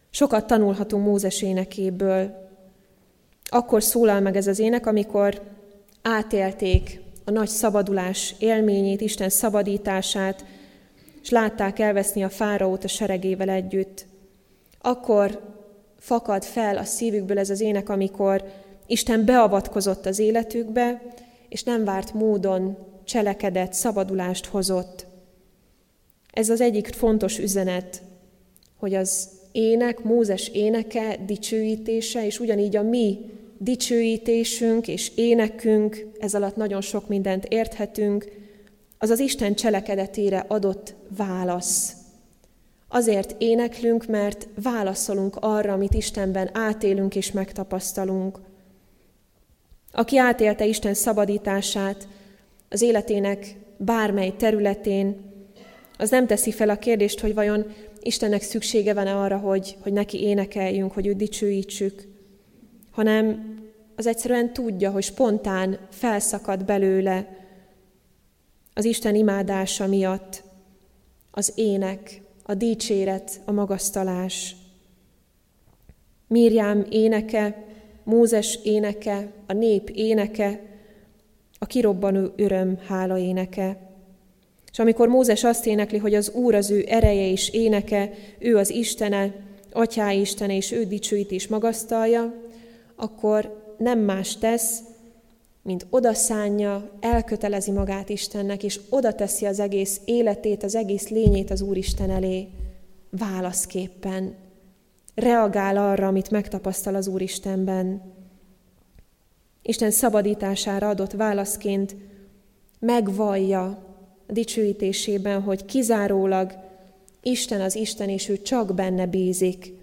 Sokat 0.10 0.48
tanulhatunk 0.48 1.06
Mózes 1.06 1.42
énekéből. 1.42 2.50
Akkor 3.44 3.84
szólal 3.84 4.20
meg 4.20 4.36
ez 4.36 4.48
az 4.48 4.60
ének, 4.60 4.86
amikor 4.86 5.42
átélték 6.02 7.02
a 7.26 7.32
nagy 7.32 7.48
szabadulás 7.48 8.36
élményét, 8.40 9.02
Isten 9.02 9.30
szabadítását, 9.30 10.46
és 11.22 11.30
látták 11.30 11.80
elveszni 11.80 12.24
a 12.24 12.30
fáraót 12.30 12.84
a 12.84 12.88
seregével 12.88 13.50
együtt. 13.50 14.06
Akkor 14.82 15.42
fakad 16.00 16.44
fel 16.44 16.78
a 16.78 16.84
szívükből 16.84 17.40
ez 17.40 17.50
az 17.50 17.62
ének, 17.62 17.90
amikor 17.90 18.44
Isten 18.88 19.26
beavatkozott 19.26 20.06
az 20.06 20.20
életükbe, 20.20 21.02
és 21.50 21.64
nem 21.64 21.84
várt 21.84 22.14
módon 22.14 22.78
cselekedett, 23.04 23.74
szabadulást 23.74 24.46
hozott. 24.46 25.06
Ez 26.34 26.50
az 26.50 26.62
egyik 26.62 26.88
fontos 26.88 27.40
üzenet, 27.40 28.02
hogy 28.78 28.94
az 28.94 29.30
ének, 29.52 30.04
Mózes 30.04 30.48
éneke, 30.48 31.18
dicsőítése, 31.26 32.26
és 32.26 32.40
ugyanígy 32.40 32.76
a 32.76 32.84
mi 32.84 33.20
dicsőítésünk 33.58 34.88
és 34.88 35.12
énekünk, 35.16 36.08
ez 36.20 36.36
alatt 36.36 36.56
nagyon 36.56 36.82
sok 36.82 37.08
mindent 37.08 37.46
érthetünk, 37.46 38.28
az 38.98 39.10
az 39.10 39.20
Isten 39.20 39.56
cselekedetére 39.56 40.46
adott 40.48 40.96
válasz. 41.18 41.96
Azért 42.88 43.36
éneklünk, 43.38 44.08
mert 44.08 44.48
válaszolunk 44.62 45.36
arra, 45.40 45.74
amit 45.74 45.94
Istenben 45.94 46.50
átélünk 46.54 47.16
és 47.16 47.32
megtapasztalunk. 47.32 48.40
Aki 49.98 50.18
átélte 50.18 50.66
Isten 50.66 50.94
szabadítását 50.94 52.08
az 52.70 52.82
életének 52.82 53.56
bármely 53.78 54.36
területén, 54.36 55.16
az 55.98 56.10
nem 56.10 56.28
teszi 56.28 56.52
fel 56.52 56.70
a 56.70 56.78
kérdést, 56.78 57.20
hogy 57.20 57.34
vajon 57.34 57.66
Istennek 58.00 58.42
szüksége 58.42 58.94
van-e 58.94 59.16
arra, 59.16 59.38
hogy, 59.38 59.78
hogy 59.80 59.94
neki 59.94 60.22
énekeljünk, 60.22 60.92
hogy 60.92 61.08
őt 61.08 61.16
dicsőítsük, 61.16 62.08
hanem 62.92 63.56
az 63.96 64.08
egyszerűen 64.08 64.54
tudja, 64.54 64.92
hogy 64.92 65.04
spontán 65.04 65.78
felszakad 65.90 66.66
belőle 66.66 67.28
az 68.74 68.86
Isten 68.86 69.16
imádása 69.16 69.88
miatt 69.88 70.44
az 71.32 71.52
ének, 71.56 72.22
a 72.44 72.54
dicséret, 72.54 73.42
a 73.46 73.52
magasztalás. 73.52 74.56
Mírjám 76.28 76.86
éneke, 76.90 77.67
Mózes 78.08 78.60
éneke, 78.64 79.28
a 79.48 79.54
nép 79.54 79.90
éneke, 79.90 80.62
a 81.60 81.66
kirobbanó 81.66 82.32
öröm 82.36 82.78
hála 82.88 83.18
éneke. 83.18 83.78
És 84.72 84.80
amikor 84.80 85.08
Mózes 85.08 85.44
azt 85.44 85.66
énekli, 85.66 85.98
hogy 85.98 86.14
az 86.14 86.30
Úr 86.30 86.56
az 86.56 86.72
ő 86.72 86.86
ereje 86.88 87.32
és 87.32 87.50
éneke, 87.50 88.12
ő 88.40 88.58
az 88.58 88.70
Istene, 88.70 89.34
Atyá 89.72 90.12
Istene, 90.12 90.56
és 90.56 90.72
ő 90.72 90.84
dicsőít 90.86 91.32
és 91.32 91.48
magasztalja, 91.48 92.34
akkor 92.96 93.74
nem 93.78 94.00
más 94.00 94.38
tesz, 94.38 94.80
mint 95.62 95.86
odaszánja, 95.90 96.90
elkötelezi 97.00 97.72
magát 97.72 98.10
Istennek, 98.10 98.64
és 98.64 98.80
oda 98.90 99.14
teszi 99.14 99.46
az 99.46 99.60
egész 99.60 100.02
életét, 100.06 100.64
az 100.64 100.76
egész 100.76 101.10
lényét 101.10 101.52
az 101.52 101.62
Úristen 101.62 102.10
elé 102.10 102.48
válaszképpen. 103.10 104.36
Reagál 105.18 105.78
arra, 105.78 106.08
amit 106.08 106.30
megtapasztal 106.30 106.96
az 106.96 107.08
Úristenben. 107.08 108.14
Isten 109.62 109.92
szabadítására 109.92 110.90
adott 110.90 111.12
válaszként 111.12 111.96
megvallja 112.80 113.86
dicsőítésében, 114.28 115.42
hogy 115.42 115.66
kizárólag 115.66 116.54
Isten 117.22 117.62
az 117.62 117.76
Isten, 117.76 118.10
és 118.10 118.30
ő 118.30 118.42
csak 118.42 118.74
benne 118.74 119.06
bízik. 119.06 119.74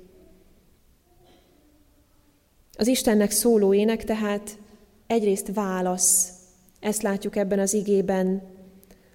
Az 2.78 2.86
Istennek 2.86 3.30
szóló 3.30 3.74
ének 3.74 4.04
tehát 4.04 4.58
egyrészt 5.06 5.54
válasz, 5.54 6.32
ezt 6.80 7.02
látjuk 7.02 7.36
ebben 7.36 7.58
az 7.58 7.74
igében. 7.74 8.42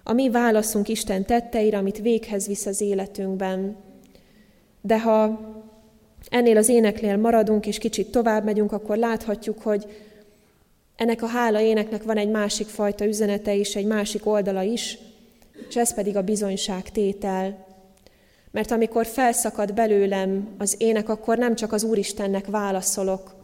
A 0.03 0.13
mi 0.13 0.29
válaszunk 0.29 0.87
Isten 0.87 1.25
tetteire, 1.25 1.77
amit 1.77 2.01
véghez 2.01 2.47
visz 2.47 2.65
az 2.65 2.81
életünkben. 2.81 3.75
De 4.81 5.01
ha 5.01 5.47
ennél 6.29 6.57
az 6.57 6.69
éneknél 6.69 7.17
maradunk, 7.17 7.65
és 7.65 7.77
kicsit 7.77 8.11
tovább 8.11 8.43
megyünk, 8.43 8.71
akkor 8.71 8.97
láthatjuk, 8.97 9.61
hogy 9.61 9.85
ennek 10.95 11.21
a 11.21 11.27
hála 11.27 11.61
éneknek 11.61 12.03
van 12.03 12.17
egy 12.17 12.29
másik 12.29 12.67
fajta 12.67 13.05
üzenete 13.05 13.53
is, 13.53 13.75
egy 13.75 13.85
másik 13.85 14.25
oldala 14.25 14.61
is, 14.61 14.97
és 15.69 15.75
ez 15.75 15.93
pedig 15.93 16.15
a 16.15 16.21
bizonyságtétel. 16.21 17.67
Mert 18.51 18.71
amikor 18.71 19.05
felszakad 19.05 19.73
belőlem 19.73 20.47
az 20.57 20.75
ének, 20.77 21.09
akkor 21.09 21.37
nem 21.37 21.55
csak 21.55 21.73
az 21.73 21.83
Úristennek 21.83 22.47
válaszolok, 22.47 23.35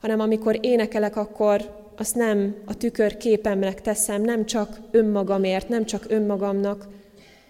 hanem 0.00 0.20
amikor 0.20 0.58
énekelek, 0.60 1.16
akkor 1.16 1.78
azt 1.96 2.14
nem 2.14 2.54
a 2.64 2.76
tükör 2.76 3.16
képemnek 3.16 3.80
teszem, 3.80 4.22
nem 4.22 4.46
csak 4.46 4.80
önmagamért, 4.90 5.68
nem 5.68 5.84
csak 5.84 6.04
önmagamnak, 6.08 6.88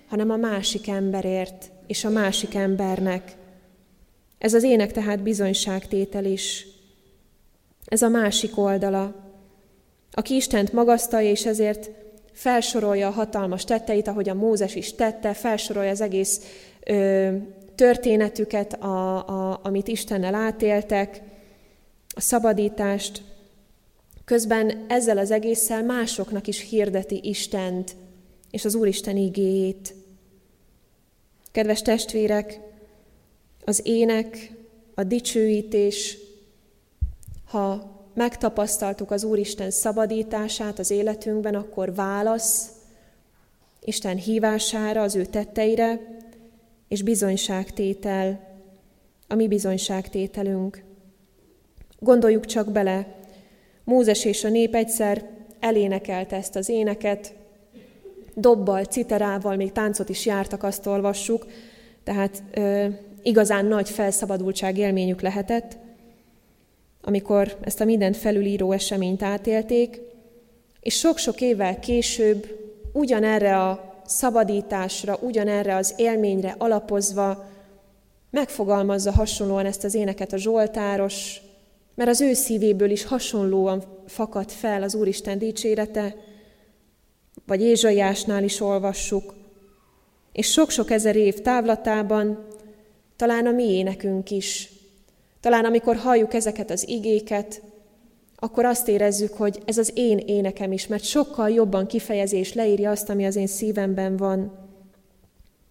hanem 0.08 0.30
a 0.30 0.36
másik 0.36 0.88
emberért 0.88 1.70
és 1.86 2.04
a 2.04 2.10
másik 2.10 2.54
embernek. 2.54 3.36
Ez 4.40 4.54
az 4.54 4.62
ének 4.62 4.92
tehát 4.92 5.22
bizonyságtétel 5.22 6.24
is. 6.24 6.66
Ez 7.84 8.02
a 8.02 8.08
másik 8.08 8.58
oldala. 8.58 9.14
Aki 10.12 10.34
Istent 10.34 10.72
magasztalja, 10.72 11.30
és 11.30 11.46
ezért 11.46 11.90
felsorolja 12.32 13.06
a 13.06 13.10
hatalmas 13.10 13.64
tetteit, 13.64 14.08
ahogy 14.08 14.28
a 14.28 14.34
Mózes 14.34 14.74
is 14.74 14.94
tette, 14.94 15.34
felsorolja 15.34 15.90
az 15.90 16.00
egész 16.00 16.40
ö, 16.84 17.36
történetüket, 17.74 18.72
a, 18.72 19.28
a, 19.28 19.60
amit 19.62 19.88
Istennel 19.88 20.34
átéltek, 20.34 21.22
a 22.14 22.20
szabadítást, 22.20 23.22
közben 24.24 24.84
ezzel 24.88 25.18
az 25.18 25.30
egésszel 25.30 25.82
másoknak 25.82 26.46
is 26.46 26.68
hirdeti 26.68 27.20
Istent 27.22 27.96
és 28.50 28.64
az 28.64 28.74
Úristen 28.74 29.16
igéjét. 29.16 29.94
Kedves 31.52 31.82
testvérek, 31.82 32.60
az 33.64 33.80
ének, 33.84 34.52
a 34.94 35.04
dicsőítés, 35.04 36.18
ha 37.44 37.98
megtapasztaltuk 38.14 39.10
az 39.10 39.24
Úristen 39.24 39.70
szabadítását 39.70 40.78
az 40.78 40.90
életünkben, 40.90 41.54
akkor 41.54 41.94
válasz 41.94 42.70
Isten 43.84 44.16
hívására, 44.16 45.02
az 45.02 45.14
ő 45.14 45.24
tetteire, 45.24 46.00
és 46.88 47.02
bizonyságtétel, 47.02 48.48
a 49.28 49.34
mi 49.34 49.48
bizonyságtételünk. 49.48 50.84
Gondoljuk 51.98 52.46
csak 52.46 52.72
bele, 52.72 53.18
Mózes 53.84 54.24
és 54.24 54.44
a 54.44 54.48
nép 54.48 54.74
egyszer 54.74 55.28
elénekelte 55.60 56.36
ezt 56.36 56.56
az 56.56 56.68
éneket, 56.68 57.34
dobbal, 58.34 58.84
citerával, 58.84 59.56
még 59.56 59.72
táncot 59.72 60.08
is 60.08 60.26
jártak, 60.26 60.62
azt 60.62 60.86
olvassuk, 60.86 61.46
tehát 62.04 62.42
igazán 63.22 63.66
nagy 63.66 63.90
felszabadultság 63.90 64.78
élményük 64.78 65.20
lehetett, 65.20 65.76
amikor 67.02 67.56
ezt 67.60 67.80
a 67.80 67.84
mindent 67.84 68.16
felülíró 68.16 68.72
eseményt 68.72 69.22
átélték, 69.22 70.00
és 70.80 70.98
sok-sok 70.98 71.40
évvel 71.40 71.78
később 71.78 72.58
ugyanerre 72.92 73.58
a 73.58 74.02
szabadításra, 74.06 75.18
ugyanerre 75.20 75.76
az 75.76 75.94
élményre 75.96 76.54
alapozva 76.58 77.48
megfogalmazza 78.30 79.12
hasonlóan 79.12 79.66
ezt 79.66 79.84
az 79.84 79.94
éneket 79.94 80.32
a 80.32 80.36
Zsoltáros, 80.36 81.40
mert 81.94 82.10
az 82.10 82.20
ő 82.20 82.32
szívéből 82.32 82.90
is 82.90 83.04
hasonlóan 83.04 83.82
fakad 84.06 84.50
fel 84.50 84.82
az 84.82 84.94
Úristen 84.94 85.38
dicsérete, 85.38 86.16
vagy 87.46 87.62
Ézsaiásnál 87.62 88.44
is 88.44 88.60
olvassuk, 88.60 89.34
és 90.32 90.50
sok-sok 90.50 90.90
ezer 90.90 91.16
év 91.16 91.40
távlatában 91.40 92.46
talán 93.20 93.46
a 93.46 93.50
mi 93.50 93.64
énekünk 93.64 94.30
is. 94.30 94.70
Talán 95.40 95.64
amikor 95.64 95.96
halljuk 95.96 96.34
ezeket 96.34 96.70
az 96.70 96.88
igéket, 96.88 97.62
akkor 98.36 98.64
azt 98.64 98.88
érezzük, 98.88 99.32
hogy 99.32 99.62
ez 99.64 99.78
az 99.78 99.92
én 99.94 100.18
énekem 100.18 100.72
is, 100.72 100.86
mert 100.86 101.04
sokkal 101.04 101.50
jobban 101.50 101.86
kifejezés 101.86 102.52
leírja 102.52 102.90
azt, 102.90 103.08
ami 103.08 103.26
az 103.26 103.36
én 103.36 103.46
szívemben 103.46 104.16
van. 104.16 104.68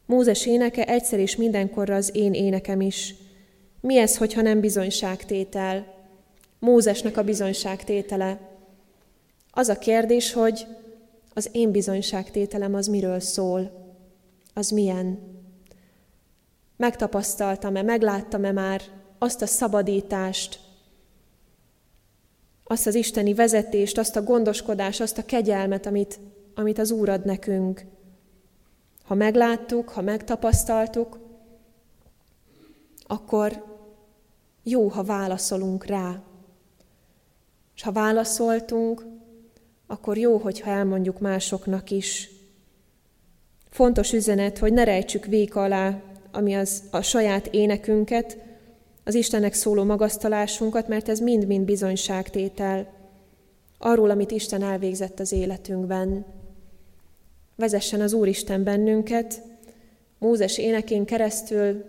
Mózes 0.06 0.46
éneke 0.46 0.86
egyszer 0.86 1.20
és 1.20 1.36
mindenkorra 1.36 1.96
az 1.96 2.16
én 2.16 2.34
énekem 2.34 2.82
is. 2.82 3.16
Mi 3.82 3.98
ez, 3.98 4.18
hogyha 4.18 4.42
nem 4.42 4.60
bizonyságtétel? 4.60 5.94
Mózesnek 6.60 7.18
a 7.18 7.24
bizonyságtétele. 7.24 8.40
Az 9.52 9.68
a 9.68 9.78
kérdés, 9.78 10.34
hogy 10.34 10.66
az 11.34 11.50
én 11.52 11.72
bizonyságtételem 11.72 12.74
az 12.74 12.88
miről 12.88 13.20
szól, 13.20 13.72
az 14.54 14.70
milyen. 14.70 15.38
Megtapasztaltam-e, 16.80 17.82
megláttam-e 17.82 18.52
már 18.52 18.82
azt 19.18 19.42
a 19.42 19.46
szabadítást, 19.46 20.60
azt 22.64 22.88
az 22.88 22.96
isteni 22.96 23.34
vezetést, 23.34 23.98
azt 23.98 24.16
a 24.16 24.24
gondoskodást, 24.24 25.02
azt 25.02 25.18
a 25.18 25.26
kegyelmet, 25.26 25.86
amit, 25.86 26.20
amit 26.56 26.80
az 26.80 26.92
Úr 26.92 27.10
ad 27.10 27.26
nekünk. 27.26 27.86
Ha 29.04 29.14
megláttuk, 29.14 29.90
ha 29.90 30.02
megtapasztaltuk, 30.02 31.20
akkor 33.08 33.64
jó, 34.64 34.88
ha 34.88 35.04
válaszolunk 35.04 35.86
rá. 35.86 36.22
És 37.76 37.82
ha 37.82 37.92
válaszoltunk, 37.92 39.06
akkor 39.88 40.18
jó, 40.18 40.38
hogyha 40.38 40.70
elmondjuk 40.70 41.20
másoknak 41.20 41.92
is. 41.92 42.30
Fontos 43.70 44.14
üzenet, 44.14 44.58
hogy 44.58 44.74
ne 44.74 44.84
rejtsük 44.84 45.26
vék 45.26 45.56
alá, 45.56 46.02
ami 46.32 46.56
az 46.56 46.84
a 46.92 47.02
saját 47.02 47.48
énekünket, 47.48 48.38
az 49.04 49.16
Istennek 49.16 49.54
szóló 49.54 49.84
magasztalásunkat, 49.84 50.88
mert 50.88 51.10
ez 51.10 51.20
mind-mind 51.20 51.66
bizonyságtétel 51.66 52.94
arról, 53.78 54.10
amit 54.10 54.32
Isten 54.32 54.64
elvégzett 54.64 55.20
az 55.20 55.32
életünkben. 55.32 56.26
Vezessen 57.56 58.02
az 58.02 58.14
Úristen 58.14 58.64
bennünket, 58.64 59.42
Mózes 60.18 60.58
énekén 60.58 61.06
keresztül, 61.06 61.84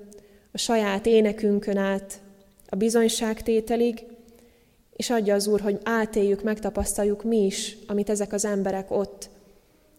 a 0.52 0.58
saját 0.58 1.06
énekünkön 1.06 1.76
át 1.76 2.20
a 2.68 2.76
bizonyságtételig, 2.76 4.04
és 4.96 5.10
adja 5.10 5.34
az 5.34 5.46
Úr, 5.46 5.60
hogy 5.60 5.78
átéljük, 5.82 6.42
megtapasztaljuk 6.42 7.24
mi 7.24 7.44
is, 7.44 7.76
amit 7.86 8.10
ezek 8.10 8.32
az 8.32 8.44
emberek 8.44 8.90
ott. 8.90 9.30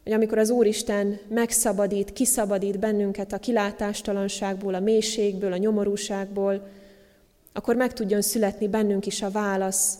Hogy 0.03 0.11
amikor 0.11 0.37
az 0.37 0.49
Úristen 0.49 1.19
megszabadít, 1.27 2.13
kiszabadít 2.13 2.79
bennünket 2.79 3.33
a 3.33 3.39
kilátástalanságból, 3.39 4.73
a 4.73 4.79
mélységből, 4.79 5.53
a 5.53 5.57
nyomorúságból, 5.57 6.67
akkor 7.53 7.75
meg 7.75 7.93
tudjon 7.93 8.21
születni 8.21 8.67
bennünk 8.67 9.05
is 9.05 9.21
a 9.21 9.31
válasz, 9.31 9.97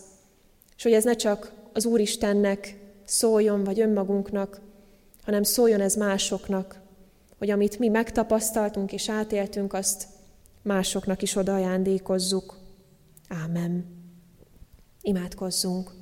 és 0.76 0.82
hogy 0.82 0.92
ez 0.92 1.04
ne 1.04 1.14
csak 1.14 1.52
az 1.72 1.86
Úristennek 1.86 2.78
szóljon, 3.04 3.64
vagy 3.64 3.80
önmagunknak, 3.80 4.60
hanem 5.24 5.42
szóljon 5.42 5.80
ez 5.80 5.94
másoknak, 5.94 6.80
hogy 7.38 7.50
amit 7.50 7.78
mi 7.78 7.88
megtapasztaltunk 7.88 8.92
és 8.92 9.08
átéltünk, 9.08 9.72
azt 9.72 10.06
másoknak 10.62 11.22
is 11.22 11.36
oda 11.36 11.54
ajándékozzuk. 11.54 12.58
Ámen. 13.28 13.84
Imádkozzunk! 15.00 16.01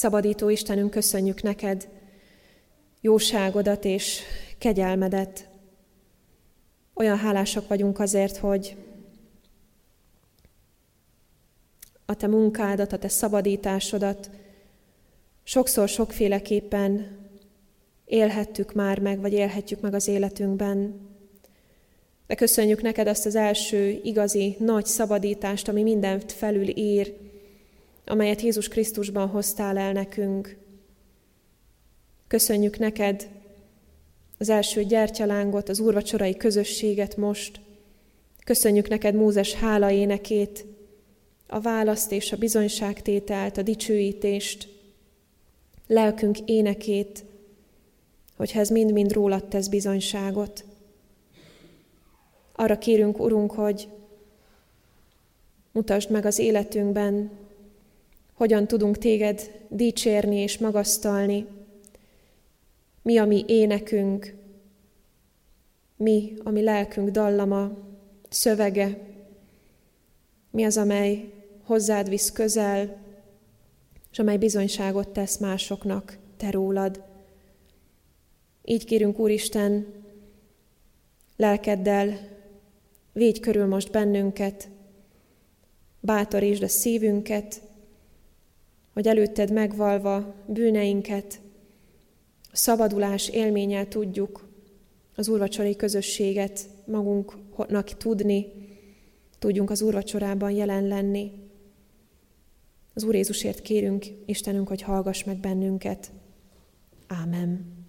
Szabadító 0.00 0.48
Istenünk, 0.48 0.90
köszönjük 0.90 1.42
neked 1.42 1.88
jóságodat 3.00 3.84
és 3.84 4.20
kegyelmedet. 4.58 5.48
Olyan 6.94 7.18
hálásak 7.18 7.68
vagyunk 7.68 7.98
azért, 7.98 8.36
hogy 8.36 8.76
a 12.06 12.14
te 12.14 12.26
munkádat, 12.26 12.92
a 12.92 12.98
te 12.98 13.08
szabadításodat 13.08 14.30
sokszor 15.42 15.88
sokféleképpen 15.88 17.18
élhettük 18.04 18.72
már 18.72 18.98
meg, 18.98 19.20
vagy 19.20 19.32
élhetjük 19.32 19.80
meg 19.80 19.94
az 19.94 20.08
életünkben. 20.08 21.08
de 22.26 22.34
köszönjük 22.34 22.82
neked 22.82 23.06
azt 23.06 23.26
az 23.26 23.34
első 23.34 24.00
igazi 24.02 24.56
nagy 24.58 24.86
szabadítást, 24.86 25.68
ami 25.68 25.82
mindent 25.82 26.32
felül 26.32 26.68
ír, 26.68 27.29
amelyet 28.04 28.40
Jézus 28.40 28.68
Krisztusban 28.68 29.28
hoztál 29.28 29.78
el 29.78 29.92
nekünk. 29.92 30.56
Köszönjük 32.26 32.78
neked 32.78 33.28
az 34.38 34.48
első 34.48 34.84
gyertyalángot, 34.84 35.68
az 35.68 35.80
úrvacsorai 35.80 36.36
közösséget 36.36 37.16
most. 37.16 37.60
Köszönjük 38.44 38.88
neked 38.88 39.14
Mózes 39.14 39.54
hála 39.54 39.90
énekét, 39.90 40.64
a 41.46 41.60
választ 41.60 42.12
és 42.12 42.32
a 42.32 42.36
bizonyságtételt, 42.36 43.56
a 43.56 43.62
dicsőítést, 43.62 44.68
lelkünk 45.86 46.38
énekét, 46.40 47.24
hogyha 48.36 48.60
ez 48.60 48.68
mind-mind 48.68 49.12
rólad 49.12 49.44
tesz 49.44 49.68
bizonyságot. 49.68 50.64
Arra 52.52 52.78
kérünk, 52.78 53.18
Urunk, 53.18 53.50
hogy 53.50 53.88
mutasd 55.72 56.10
meg 56.10 56.26
az 56.26 56.38
életünkben, 56.38 57.30
hogyan 58.40 58.66
tudunk 58.66 58.98
téged 58.98 59.64
dicsérni 59.68 60.36
és 60.36 60.58
magasztalni, 60.58 61.46
mi 63.02 63.18
a 63.18 63.24
mi 63.24 63.44
énekünk, 63.46 64.34
mi 65.96 66.34
a 66.44 66.50
mi 66.50 66.62
lelkünk 66.62 67.08
dallama, 67.08 67.76
szövege, 68.28 68.98
mi 70.50 70.64
az, 70.64 70.76
amely 70.76 71.32
hozzád 71.62 72.08
visz 72.08 72.30
közel, 72.30 72.96
és 74.10 74.18
amely 74.18 74.36
bizonyságot 74.36 75.08
tesz 75.08 75.38
másoknak 75.38 76.18
te 76.36 76.50
rólad. 76.50 77.02
Így 78.64 78.84
kérünk, 78.84 79.18
Úristen, 79.18 79.86
lelkeddel 81.36 82.18
védj 83.12 83.40
körül 83.40 83.66
most 83.66 83.90
bennünket, 83.90 84.68
bátorítsd 86.00 86.62
a 86.62 86.68
szívünket, 86.68 87.68
hogy 88.92 89.08
előtted 89.08 89.52
megvalva 89.52 90.34
bűneinket, 90.46 91.40
szabadulás 92.52 93.28
élménnyel 93.28 93.88
tudjuk 93.88 94.48
az 95.14 95.28
úrvacsorai 95.28 95.76
közösséget 95.76 96.68
magunknak 96.84 97.96
tudni, 97.96 98.46
tudjunk 99.38 99.70
az 99.70 99.82
úrvacsorában 99.82 100.50
jelen 100.50 100.86
lenni. 100.86 101.32
Az 102.94 103.04
Úr 103.04 103.14
Jézusért 103.14 103.62
kérünk, 103.62 104.06
Istenünk, 104.26 104.68
hogy 104.68 104.82
hallgass 104.82 105.24
meg 105.24 105.36
bennünket. 105.36 106.10
Ámen. 107.06 107.79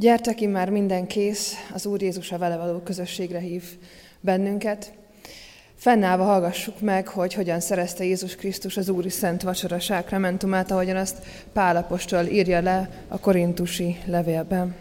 Gyertek, 0.00 0.40
már 0.40 0.70
minden 0.70 1.06
kész, 1.06 1.54
az 1.74 1.86
Úr 1.86 2.02
Jézus 2.02 2.32
a 2.32 2.38
vele 2.38 2.56
való 2.56 2.78
közösségre 2.78 3.38
hív 3.38 3.62
bennünket. 4.20 4.92
Fennállva 5.76 6.24
hallgassuk 6.24 6.80
meg, 6.80 7.08
hogy 7.08 7.34
hogyan 7.34 7.60
szerezte 7.60 8.04
Jézus 8.04 8.36
Krisztus 8.36 8.76
az 8.76 8.88
Úri 8.88 9.08
Szent 9.08 9.42
Vacsora 9.42 9.80
sákramentumát, 9.80 10.70
ahogyan 10.70 10.96
azt 10.96 11.16
Pálapostól 11.52 12.24
írja 12.24 12.60
le 12.60 12.90
a 13.08 13.18
korintusi 13.18 13.96
levélben. 14.04 14.76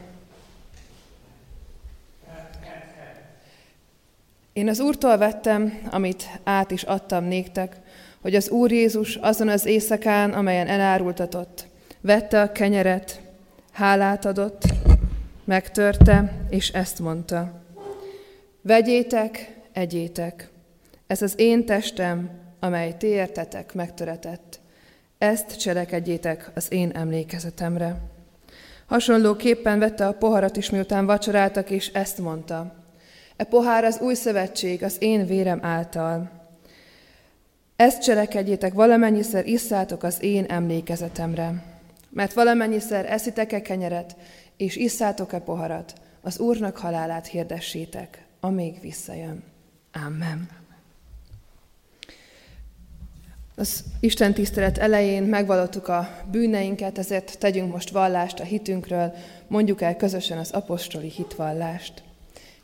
Én 4.54 4.70
az 4.70 4.80
Úrtól 4.80 5.18
vettem, 5.18 5.80
amit 5.92 6.30
át 6.44 6.72
is 6.72 6.84
adtam 6.84 7.24
néktek, 7.24 7.76
hogy 8.22 8.36
az 8.36 8.50
Úr 8.50 8.72
Jézus 8.72 9.16
azon 9.16 9.48
az 9.48 9.66
éjszakán, 9.66 10.34
amelyen 10.34 10.68
elárultatott, 10.68 11.68
vette 12.02 12.42
a 12.42 12.52
kenyeret, 12.52 13.22
hálát 13.72 14.26
adott, 14.26 14.64
megtörte, 15.50 16.32
és 16.50 16.70
ezt 16.70 17.00
mondta. 17.00 17.62
Vegyétek, 18.62 19.56
egyétek, 19.72 20.50
ez 21.08 21.22
az 21.22 21.34
én 21.38 21.66
testem, 21.66 22.30
amely 22.60 22.98
ti 22.98 23.08
értetek, 23.08 23.74
megtöretett. 23.74 24.60
Ezt 25.18 25.60
cselekedjétek 25.60 26.52
az 26.56 26.72
én 26.72 26.90
emlékezetemre. 26.90 27.98
Hasonlóképpen 28.86 29.80
vette 29.80 30.08
a 30.08 30.14
poharat 30.14 30.58
is, 30.58 30.70
miután 30.70 31.06
vacsoráltak, 31.06 31.70
és 31.70 31.88
ezt 31.88 32.18
mondta. 32.18 32.76
E 33.36 33.44
pohár 33.44 33.84
az 33.84 34.00
új 34.00 34.14
szövetség 34.14 34.84
az 34.84 34.96
én 35.00 35.26
vérem 35.26 35.60
által. 35.62 36.30
Ezt 37.76 38.02
cselekedjétek, 38.02 38.74
valamennyiszer 38.74 39.48
isszátok 39.48 40.04
az 40.04 40.24
én 40.24 40.46
emlékezetemre. 40.46 41.64
Mert 42.10 42.34
valamennyiszer 42.34 43.12
eszitek-e 43.12 43.62
kenyeret, 43.62 44.16
és 44.60 44.76
isszátok-e 44.76 45.40
poharat, 45.40 45.94
az 46.22 46.40
Úrnak 46.40 46.78
halálát 46.78 47.28
hirdessétek, 47.28 48.26
amíg 48.40 48.82
visszajön. 48.82 49.44
Amen. 50.06 50.50
Az 53.56 53.84
Isten 54.00 54.34
tisztelet 54.34 54.78
elején 54.78 55.24
megvalottuk 55.24 55.88
a 55.88 56.10
bűneinket, 56.32 56.98
ezért 56.98 57.38
tegyünk 57.40 57.72
most 57.72 57.90
vallást 57.90 58.40
a 58.40 58.44
hitünkről, 58.44 59.14
mondjuk 59.48 59.82
el 59.82 59.96
közösen 59.96 60.38
az 60.38 60.52
apostoli 60.52 61.10
hitvallást. 61.10 62.04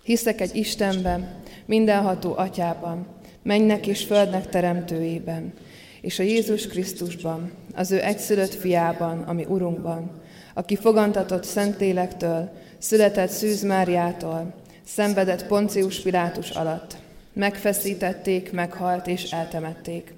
Hiszek 0.03 0.41
egy 0.41 0.55
Istenben, 0.55 1.41
mindenható 1.65 2.33
atyában, 2.37 3.07
mennek 3.41 3.87
és 3.87 4.03
földnek 4.03 4.49
teremtőjében, 4.49 5.53
és 6.01 6.19
a 6.19 6.23
Jézus 6.23 6.67
Krisztusban, 6.67 7.51
az 7.75 7.91
ő 7.91 8.01
egyszülött 8.03 8.53
fiában, 8.53 9.21
ami 9.21 9.45
Urunkban, 9.45 10.23
aki 10.57 10.75
fogantatott 10.75 11.43
Szentlélektől, 11.43 12.49
született 12.77 13.29
Szűz 13.29 13.63
Máriától, 13.63 14.53
szenvedett 14.85 15.45
Poncius 15.47 15.99
Pilátus 15.99 16.49
alatt, 16.49 16.95
megfeszítették, 17.33 18.51
meghalt 18.51 19.07
és 19.07 19.31
eltemették. 19.31 20.13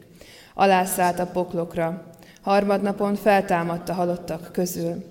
Alászállt 0.53 1.19
a 1.19 1.25
poklokra, 1.25 2.11
harmadnapon 2.41 3.15
feltámadt 3.15 3.89
a 3.89 3.93
halottak 3.93 4.49
közül, 4.51 5.03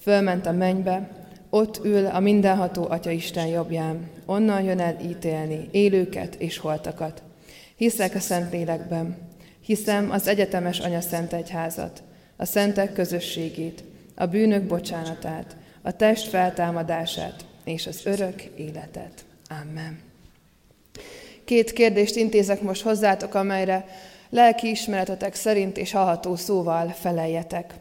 fölment 0.00 0.46
a 0.46 0.52
mennybe, 0.52 1.08
ott 1.50 1.84
ül 1.84 2.06
a 2.06 2.20
mindenható 2.20 2.86
Atya 2.88 3.10
Isten 3.10 3.46
jobbján, 3.46 4.10
onnan 4.26 4.62
jön 4.62 4.80
el 4.80 4.96
ítélni 5.02 5.68
élőket 5.70 6.34
és 6.34 6.58
holtakat. 6.58 7.22
Hiszek 7.76 8.14
a 8.14 8.18
Szentlélekben, 8.18 9.16
hiszem 9.60 10.10
az 10.10 10.26
egyetemes 10.26 10.78
Anya 10.78 11.00
Szent 11.00 11.32
Egyházat, 11.32 12.02
a 12.36 12.44
szentek 12.44 12.92
közösségét, 12.92 13.84
a 14.14 14.26
bűnök 14.26 14.62
bocsánatát, 14.62 15.56
a 15.82 15.96
test 15.96 16.28
feltámadását 16.28 17.44
és 17.64 17.86
az 17.86 18.00
örök 18.04 18.42
életet. 18.42 19.24
Amen. 19.62 19.98
Két 21.44 21.72
kérdést 21.72 22.16
intézek 22.16 22.60
most 22.60 22.82
hozzátok, 22.82 23.34
amelyre 23.34 23.86
lelki 24.30 24.70
ismeretetek 24.70 25.34
szerint 25.34 25.76
és 25.76 25.92
hallható 25.92 26.36
szóval 26.36 26.88
feleljetek. 26.88 27.74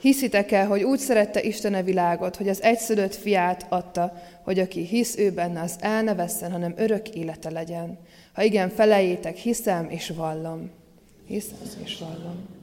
Hiszitek 0.00 0.52
el, 0.52 0.66
hogy 0.66 0.82
úgy 0.82 0.98
szerette 0.98 1.42
Isten 1.42 1.74
a 1.74 1.82
világot, 1.82 2.36
hogy 2.36 2.48
az 2.48 2.62
egyszülött 2.62 3.14
fiát 3.14 3.66
adta, 3.68 4.22
hogy 4.42 4.58
aki 4.58 4.84
hisz 4.84 5.16
ő 5.16 5.30
benne, 5.30 5.60
az 5.60 5.76
el 5.80 6.02
ne 6.02 6.14
vesszen, 6.14 6.50
hanem 6.50 6.74
örök 6.76 7.08
élete 7.08 7.50
legyen. 7.50 7.98
Ha 8.32 8.42
igen, 8.42 8.68
felejétek, 8.68 9.36
hiszem 9.36 9.88
és 9.90 10.12
vallom. 10.16 10.70
Hiszem 11.26 11.58
és 11.84 11.98
vallom. 11.98 12.57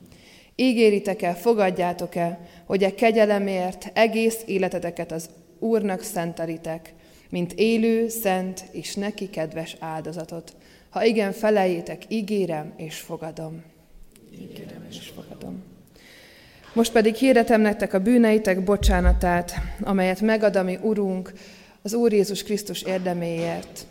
Ígéritek 0.56 1.22
el, 1.22 1.36
fogadjátok 1.36 2.16
el, 2.16 2.48
hogy 2.66 2.84
a 2.84 2.96
kegyelemért 2.96 3.92
egész 3.94 4.42
életeteket 4.46 5.12
az 5.12 5.30
Úrnak 5.60 6.02
szentelitek, 6.02 6.94
mint 7.30 7.54
élő, 7.54 8.08
szent 8.08 8.64
és 8.72 8.96
neki 8.96 9.30
kedves 9.30 9.76
áldozatot, 9.80 10.56
ha 10.90 11.04
igen, 11.04 11.32
felejétek, 11.32 12.04
ígérem 12.08 12.74
és 12.78 12.96
fogadom. 12.96 13.64
Ígérem 14.34 14.86
és 14.90 15.12
fogadom. 15.16 15.64
Most 16.74 16.92
pedig 16.92 17.16
hirdetem 17.16 17.62
nektek 17.62 17.94
a 17.94 18.00
bűneitek 18.00 18.64
bocsánatát, 18.64 19.54
amelyet 19.82 20.22
megad 20.22 20.56
a 20.56 20.64
mi 20.64 20.78
Urunk 20.82 21.34
az 21.82 21.94
Úr 21.94 22.14
Jézus 22.14 22.44
Krisztus 22.44 22.82
érdeméért. 22.82 23.86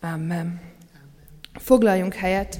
Amen. 0.00 0.60
Foglaljunk 1.52 2.14
helyet. 2.14 2.58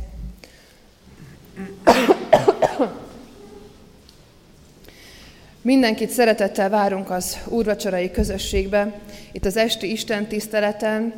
Mindenkit 5.69 6.11
szeretettel 6.11 6.71
várunk 6.71 7.11
az 7.11 7.39
úrvacsorai 7.49 8.11
közösségbe. 8.11 8.93
Itt 9.33 9.45
az 9.45 9.57
esti 9.57 9.91
Isten 9.91 10.27
tiszteleten 10.27 11.15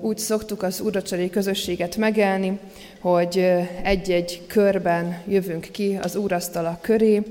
úgy 0.00 0.18
szoktuk 0.18 0.62
az 0.62 0.80
úrvacsorai 0.80 1.30
közösséget 1.30 1.96
megelni, 1.96 2.58
hogy 3.00 3.38
egy-egy 3.82 4.42
körben 4.46 5.22
jövünk 5.26 5.68
ki 5.70 5.98
az 6.02 6.16
úrasztala 6.16 6.78
köré, 6.80 7.22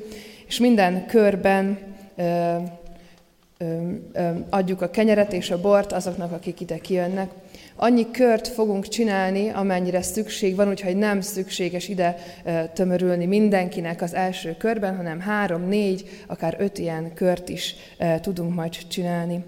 és 0.48 0.60
minden 0.60 1.06
körben 1.06 1.78
adjuk 4.50 4.82
a 4.82 4.90
kenyeret 4.90 5.34
és 5.34 5.52
a 5.52 5.62
bort 5.62 5.92
azoknak, 5.92 6.32
akik 6.32 6.62
ide 6.62 6.78
kijönnek. 6.78 7.30
Annyi 7.78 8.12
kört 8.12 8.48
fogunk 8.48 8.88
csinálni, 8.88 9.50
amennyire 9.50 10.02
szükség 10.02 10.56
van, 10.56 10.70
úgyhogy 10.70 10.96
nem 10.96 11.22
szükséges 11.22 11.88
ide 11.88 12.18
tömörülni 12.74 13.26
mindenkinek 13.26 14.02
az 14.02 14.14
első 14.14 14.56
körben, 14.58 14.96
hanem 14.96 15.20
három, 15.20 15.68
négy, 15.68 16.10
akár 16.28 16.56
öt 16.60 16.78
ilyen 16.78 17.14
kört 17.14 17.50
is 17.50 17.76
tudunk 18.22 18.56
majd 18.56 18.88
csinálni. 18.88 19.44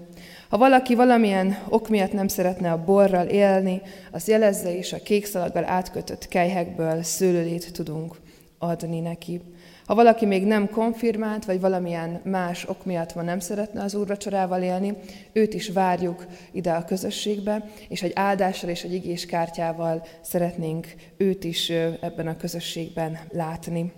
Ha 0.48 0.58
valaki 0.58 0.94
valamilyen 0.94 1.58
ok 1.68 1.88
miatt 1.88 2.12
nem 2.12 2.28
szeretne 2.28 2.72
a 2.72 2.84
borral 2.84 3.26
élni, 3.26 3.82
az 4.10 4.28
jelezze, 4.28 4.76
és 4.76 4.92
a 4.92 5.02
kék 5.02 5.26
szalaggal 5.26 5.64
átkötött 5.64 6.28
kejhekből 6.28 7.02
szőlőlét 7.02 7.72
tudunk 7.72 8.16
adni 8.58 9.00
neki. 9.00 9.40
Ha 9.88 9.94
valaki 9.94 10.26
még 10.26 10.46
nem 10.46 10.70
konfirmált, 10.70 11.44
vagy 11.44 11.60
valamilyen 11.60 12.20
más 12.24 12.68
ok 12.68 12.84
miatt 12.84 13.12
van 13.12 13.24
nem 13.24 13.40
szeretne 13.40 13.82
az 13.82 13.94
úrvacsorával 13.94 14.62
élni, 14.62 14.96
őt 15.32 15.54
is 15.54 15.68
várjuk 15.68 16.26
ide 16.52 16.72
a 16.72 16.84
közösségbe, 16.84 17.70
és 17.88 18.02
egy 18.02 18.12
áldással 18.14 18.70
és 18.70 18.84
egy 18.84 18.94
igés 18.94 19.26
kártyával 19.26 20.06
szeretnénk 20.20 20.94
őt 21.16 21.44
is 21.44 21.70
ebben 22.00 22.26
a 22.26 22.36
közösségben 22.36 23.18
látni. 23.30 23.92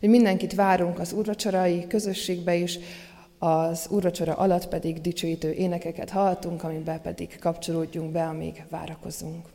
Mindenkit 0.00 0.54
várunk 0.54 0.98
az 0.98 1.12
úrvacsorai 1.12 1.86
közösségbe 1.86 2.54
is, 2.54 2.78
az 3.38 3.86
úrvacsora 3.90 4.34
alatt 4.34 4.68
pedig 4.68 5.00
dicsőítő 5.00 5.52
énekeket 5.52 6.10
hallhatunk, 6.10 6.62
amiben 6.62 7.00
pedig 7.00 7.38
kapcsolódjunk 7.38 8.12
be, 8.12 8.22
amíg 8.24 8.64
várakozunk. 8.70 9.53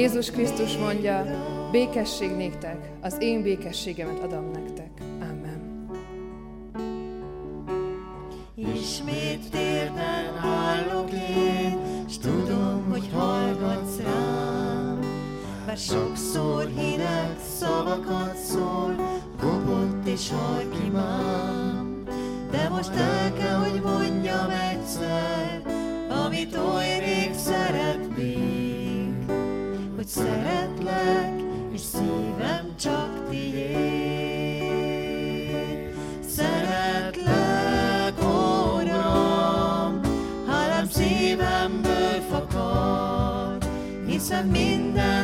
Jézus 0.00 0.30
Krisztus 0.30 0.76
mondja, 0.76 1.24
békesség 1.70 2.30
néktek, 2.30 2.90
az 3.00 3.16
én 3.18 3.42
békességemet 3.42 4.22
adom 4.22 4.50
nektek. 4.50 4.90
Amen. 5.20 5.88
Ismét 8.74 9.50
térden 9.50 10.36
állok 10.42 11.10
én, 11.12 11.78
s 12.08 12.18
tudom, 12.18 12.84
hogy 12.90 13.10
hallgatsz 13.12 13.98
rám. 14.02 14.98
Bár 15.66 15.76
sokszor 15.76 16.66
hideg 16.76 17.36
szavakat 17.58 18.36
szól, 18.36 18.94
kopott 19.40 20.06
és 20.06 20.30
halkimám. 20.30 22.04
De 22.50 22.68
most 22.68 22.94
el 22.94 23.32
kell, 23.32 23.56
hogy 23.56 23.80
mondjam 23.80 24.50
egyszer, 24.50 25.62
amit 26.26 26.56
oly 26.56 26.98
rég 26.98 27.34
szeretnék 27.34 27.99
szeretlek, 30.14 31.42
és 31.72 31.80
szívem 31.80 32.74
csak 32.80 33.28
tiéd. 33.30 34.34
Szeretlek, 36.28 38.14
Uram, 38.18 40.00
hálám 40.46 40.88
szívemből 40.90 42.20
fakad, 42.30 43.68
hiszen 44.06 44.46
mindent 44.46 45.19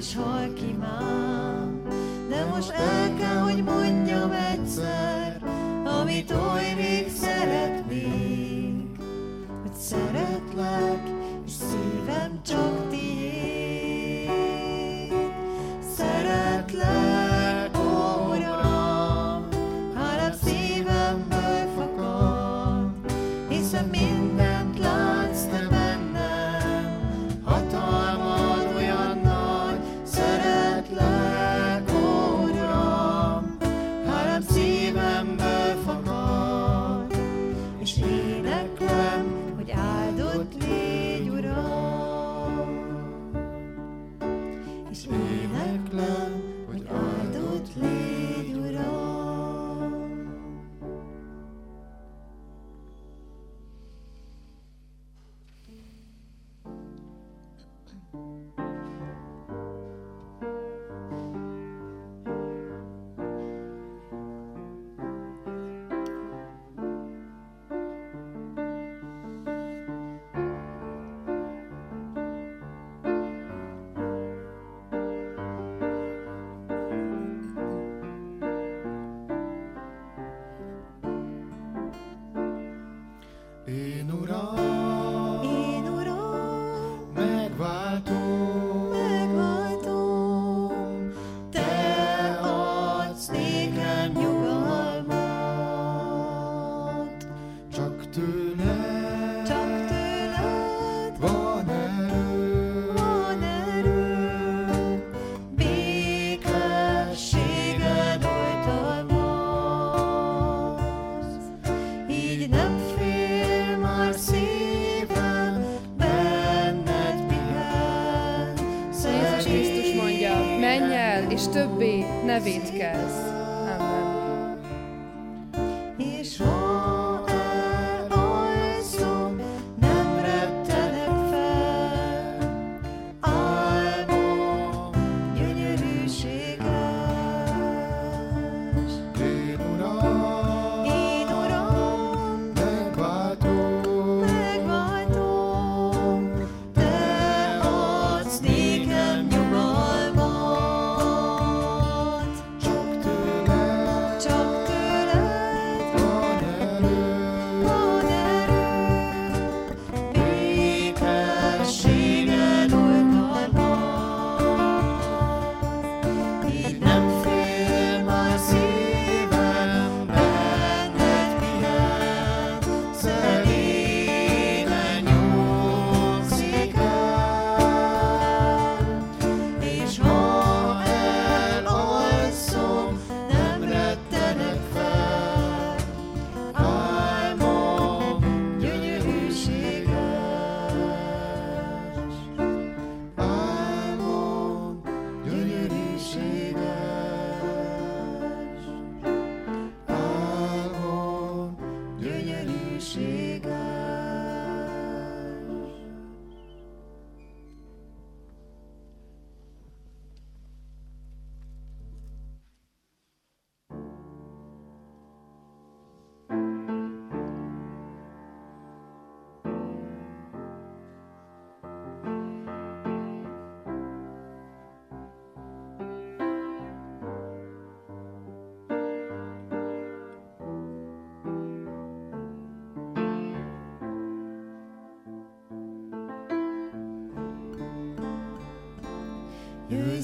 és 0.00 0.14
hal 0.16 0.52
ki 0.54 0.70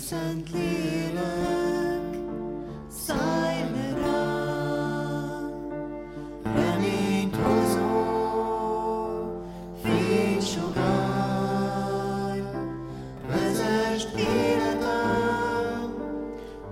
Szent 0.08 0.50
Lélek, 0.52 2.16
szállj 3.06 3.60
le 3.74 3.88
rám, 4.00 5.52
reményt 6.44 7.36
hozó, 7.36 8.04
fénysugár, 9.82 10.82
vezest 13.28 14.08
életem 14.16 15.94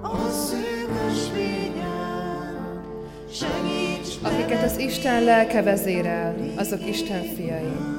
a 0.02 0.30
szűkös 0.30 1.28
fényen, 1.32 2.84
segíts 3.32 4.18
Akiket 4.22 4.62
az 4.62 4.78
Isten 4.78 5.24
lelke 5.24 5.62
vezérel, 5.62 6.36
azok 6.56 6.86
Isten 6.86 7.22
fiai. 7.22 7.93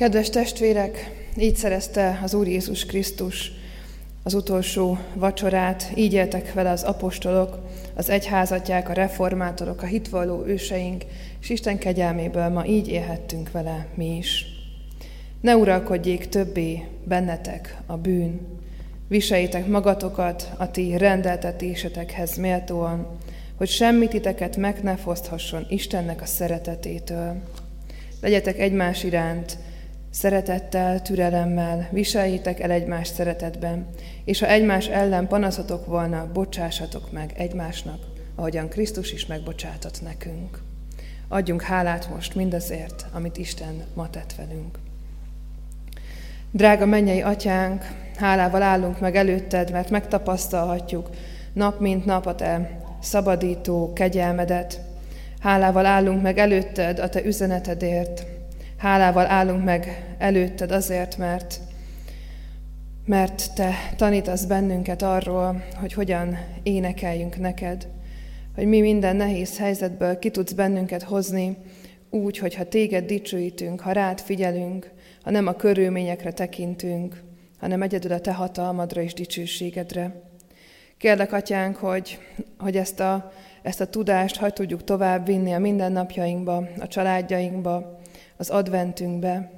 Kedves 0.00 0.30
testvérek, 0.30 1.10
így 1.36 1.56
szerezte 1.56 2.20
az 2.22 2.34
Úr 2.34 2.48
Jézus 2.48 2.86
Krisztus 2.86 3.52
az 4.22 4.34
utolsó 4.34 4.98
vacsorát, 5.14 5.92
így 5.94 6.12
éltek 6.12 6.52
vele 6.52 6.70
az 6.70 6.82
apostolok, 6.82 7.58
az 7.94 8.10
egyházatják, 8.10 8.88
a 8.88 8.92
reformátorok, 8.92 9.82
a 9.82 9.86
hitvalló 9.86 10.44
őseink, 10.44 11.04
és 11.40 11.48
Isten 11.48 11.78
kegyelméből 11.78 12.48
ma 12.48 12.66
így 12.66 12.88
élhettünk 12.88 13.50
vele 13.50 13.86
mi 13.94 14.16
is. 14.16 14.46
Ne 15.40 15.56
uralkodjék 15.56 16.28
többé 16.28 16.86
bennetek 17.04 17.76
a 17.86 17.96
bűn, 17.96 18.40
viseljétek 19.08 19.66
magatokat 19.66 20.50
a 20.56 20.70
ti 20.70 20.96
rendeltetésetekhez 20.96 22.36
méltóan, 22.36 23.06
hogy 23.56 23.68
semmi 23.68 24.08
titeket 24.08 24.56
meg 24.56 24.82
ne 24.82 24.96
foszthasson 24.96 25.66
Istennek 25.68 26.22
a 26.22 26.26
szeretetétől. 26.26 27.36
Legyetek 28.20 28.58
egymás 28.58 29.04
iránt 29.04 29.58
szeretettel, 30.10 31.02
türelemmel, 31.02 31.88
viseljétek 31.90 32.60
el 32.60 32.70
egymás 32.70 33.08
szeretetben, 33.08 33.88
és 34.24 34.40
ha 34.40 34.46
egymás 34.46 34.88
ellen 34.88 35.28
panaszotok 35.28 35.86
volna, 35.86 36.30
bocsássatok 36.32 37.12
meg 37.12 37.32
egymásnak, 37.36 37.98
ahogyan 38.34 38.68
Krisztus 38.68 39.12
is 39.12 39.26
megbocsátott 39.26 40.02
nekünk. 40.02 40.58
Adjunk 41.28 41.62
hálát 41.62 42.08
most 42.14 42.34
mindazért, 42.34 43.06
amit 43.12 43.36
Isten 43.36 43.84
ma 43.94 44.10
tett 44.10 44.34
velünk. 44.34 44.78
Drága 46.50 46.86
mennyei 46.86 47.22
atyánk, 47.22 47.84
hálával 48.16 48.62
állunk 48.62 49.00
meg 49.00 49.16
előtted, 49.16 49.70
mert 49.70 49.90
megtapasztalhatjuk 49.90 51.10
nap 51.52 51.80
mint 51.80 52.04
nap 52.04 52.26
a 52.26 52.34
te 52.34 52.80
szabadító 53.00 53.92
kegyelmedet. 53.92 54.80
Hálával 55.40 55.86
állunk 55.86 56.22
meg 56.22 56.38
előtted 56.38 56.98
a 56.98 57.08
te 57.08 57.24
üzenetedért. 57.24 58.26
Hálával 58.80 59.26
állunk 59.26 59.64
meg 59.64 60.14
előtted 60.18 60.70
azért, 60.70 61.16
mert 61.16 61.60
mert 63.04 63.54
te 63.54 63.74
tanítasz 63.96 64.44
bennünket 64.44 65.02
arról, 65.02 65.64
hogy 65.80 65.92
hogyan 65.92 66.38
énekeljünk 66.62 67.38
neked, 67.38 67.88
hogy 68.54 68.66
mi 68.66 68.80
minden 68.80 69.16
nehéz 69.16 69.58
helyzetből 69.58 70.18
ki 70.18 70.30
tudsz 70.30 70.52
bennünket 70.52 71.02
hozni, 71.02 71.56
úgy, 72.10 72.38
hogy 72.38 72.54
ha 72.54 72.64
téged 72.64 73.06
dicsőítünk, 73.06 73.80
ha 73.80 73.92
rád 73.92 74.20
figyelünk, 74.20 74.90
ha 75.22 75.30
nem 75.30 75.46
a 75.46 75.56
körülményekre 75.56 76.32
tekintünk, 76.32 77.22
hanem 77.58 77.82
egyedül 77.82 78.12
a 78.12 78.20
te 78.20 78.32
hatalmadra 78.32 79.00
és 79.00 79.14
dicsőségedre. 79.14 80.22
Kérlek, 80.96 81.32
Atyánk, 81.32 81.76
hogy, 81.76 82.18
hogy 82.58 82.76
ezt, 82.76 83.00
a, 83.00 83.32
ezt 83.62 83.80
a 83.80 83.86
tudást 83.86 84.36
hagy 84.36 84.52
tudjuk 84.52 84.84
tovább 84.84 85.26
vinni 85.26 85.52
a 85.52 85.58
mindennapjainkba, 85.58 86.68
a 86.78 86.88
családjainkba, 86.88 87.99
az 88.40 88.50
adventünkbe, 88.50 89.50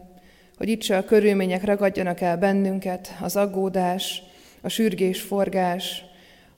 hogy 0.56 0.68
itt 0.68 0.82
se 0.82 0.96
a 0.96 1.04
körülmények 1.04 1.64
ragadjanak 1.64 2.20
el 2.20 2.38
bennünket, 2.38 3.16
az 3.20 3.36
aggódás, 3.36 4.22
a 4.60 4.68
sürgés 4.68 5.20
forgás, 5.20 6.04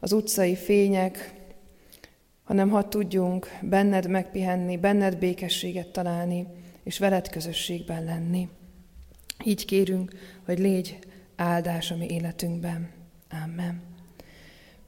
az 0.00 0.12
utcai 0.12 0.56
fények, 0.56 1.34
hanem 2.44 2.68
ha 2.68 2.88
tudjunk 2.88 3.58
benned 3.62 4.08
megpihenni, 4.08 4.76
benned 4.76 5.16
békességet 5.16 5.88
találni, 5.88 6.46
és 6.84 6.98
veled 6.98 7.28
közösségben 7.28 8.04
lenni. 8.04 8.48
Így 9.44 9.64
kérünk, 9.64 10.12
hogy 10.44 10.58
légy 10.58 10.98
áldás 11.36 11.90
a 11.90 11.96
mi 11.96 12.06
életünkben. 12.06 12.90
Amen. 13.44 13.82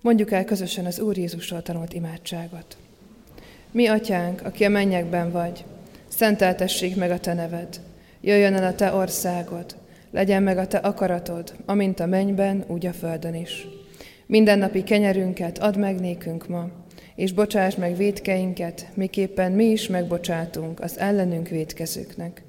Mondjuk 0.00 0.30
el 0.30 0.44
közösen 0.44 0.86
az 0.86 1.00
Úr 1.00 1.16
Jézusról 1.16 1.62
tanult 1.62 1.92
imádságot. 1.92 2.76
Mi, 3.70 3.86
Atyánk, 3.86 4.44
aki 4.44 4.64
a 4.64 4.68
mennyekben 4.68 5.30
vagy, 5.30 5.64
szenteltessék 6.16 6.96
meg 6.96 7.10
a 7.10 7.18
Te 7.18 7.34
neved, 7.34 7.80
jöjjön 8.20 8.54
el 8.54 8.64
a 8.64 8.74
Te 8.74 8.92
országod, 8.92 9.76
legyen 10.10 10.42
meg 10.42 10.58
a 10.58 10.66
Te 10.66 10.78
akaratod, 10.78 11.54
amint 11.66 12.00
a 12.00 12.06
mennyben, 12.06 12.64
úgy 12.66 12.86
a 12.86 12.92
földön 12.92 13.34
is. 13.34 13.66
Mindennapi 14.26 14.82
kenyerünket 14.82 15.58
add 15.58 15.78
meg 15.78 16.00
nékünk 16.00 16.48
ma, 16.48 16.68
és 17.16 17.32
bocsáss 17.32 17.74
meg 17.74 17.96
védkeinket, 17.96 18.88
miképpen 18.94 19.52
mi 19.52 19.64
is 19.64 19.88
megbocsátunk 19.88 20.80
az 20.80 20.98
ellenünk 20.98 21.48
védkezőknek. 21.48 22.42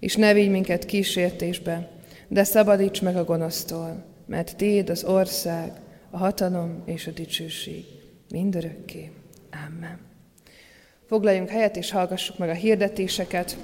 És 0.00 0.16
ne 0.16 0.32
vigy 0.32 0.50
minket 0.50 0.84
kísértésbe, 0.84 1.90
de 2.28 2.44
szabadíts 2.44 3.02
meg 3.02 3.16
a 3.16 3.24
gonosztól, 3.24 4.04
mert 4.26 4.56
Téd 4.56 4.90
az 4.90 5.04
ország, 5.04 5.72
a 6.10 6.16
hatalom 6.16 6.82
és 6.84 7.06
a 7.06 7.10
dicsőség 7.10 7.84
mindörökké. 8.28 9.10
Amen. 9.66 10.11
Foglaljunk 11.12 11.48
helyet 11.48 11.76
és 11.76 11.90
hallgassuk 11.90 12.38
meg 12.38 12.48
a 12.48 12.52
hirdetéseket. 12.52 13.56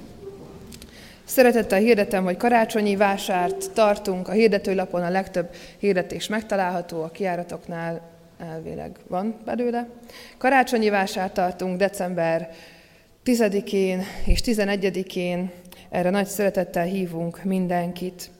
Szeretettel 1.24 1.78
hirdetem, 1.78 2.24
hogy 2.24 2.36
karácsonyi 2.36 2.96
vásárt 2.96 3.70
tartunk. 3.72 4.28
A 4.28 4.32
hirdetőlapon 4.32 5.02
a 5.02 5.10
legtöbb 5.10 5.54
hirdetés 5.78 6.26
megtalálható, 6.26 7.02
a 7.02 7.10
kiáratoknál 7.10 8.00
elvileg 8.38 8.96
van 9.06 9.36
belőle. 9.44 9.88
Karácsonyi 10.38 10.88
vásárt 10.88 11.34
tartunk 11.34 11.78
december 11.78 12.50
10-én 13.24 14.02
és 14.26 14.40
11-én. 14.44 15.50
Erre 15.90 16.10
nagy 16.10 16.26
szeretettel 16.26 16.84
hívunk 16.84 17.44
mindenkit. 17.44 18.30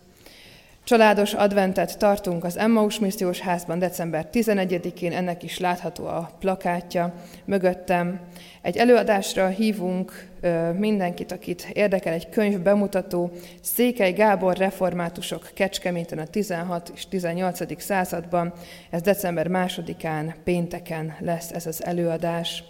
Családos 0.89 1.35
adventet 1.35 1.99
tartunk 1.99 2.45
az 2.45 2.57
Emmaus 2.57 2.99
Missziós 2.99 3.41
Házban 3.41 3.79
december 3.79 4.29
11-én, 4.33 5.13
ennek 5.13 5.43
is 5.43 5.59
látható 5.59 6.07
a 6.07 6.31
plakátja 6.39 7.15
mögöttem. 7.45 8.21
Egy 8.63 8.77
előadásra 8.77 9.49
hívunk 9.49 10.29
mindenkit, 10.77 11.33
akit 11.33 11.69
érdekel 11.73 12.13
egy 12.13 12.29
könyv 12.29 12.61
bemutató. 12.61 13.31
Székely 13.61 14.13
Gábor 14.13 14.57
reformátusok 14.57 15.51
Kecskeméten 15.55 16.19
a 16.19 16.27
16 16.27 16.93
és 16.95 17.09
18. 17.09 17.83
században. 17.83 18.53
Ez 18.91 19.03
december 19.03 19.49
másodikán, 19.49 20.35
pénteken 20.45 21.17
lesz 21.21 21.51
ez 21.51 21.67
az 21.67 21.85
előadás. 21.85 22.65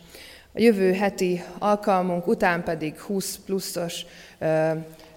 A 0.52 0.60
jövő 0.60 0.92
heti 0.92 1.42
alkalmunk 1.58 2.26
után 2.26 2.62
pedig 2.62 2.98
20 2.98 3.38
pluszos 3.46 4.04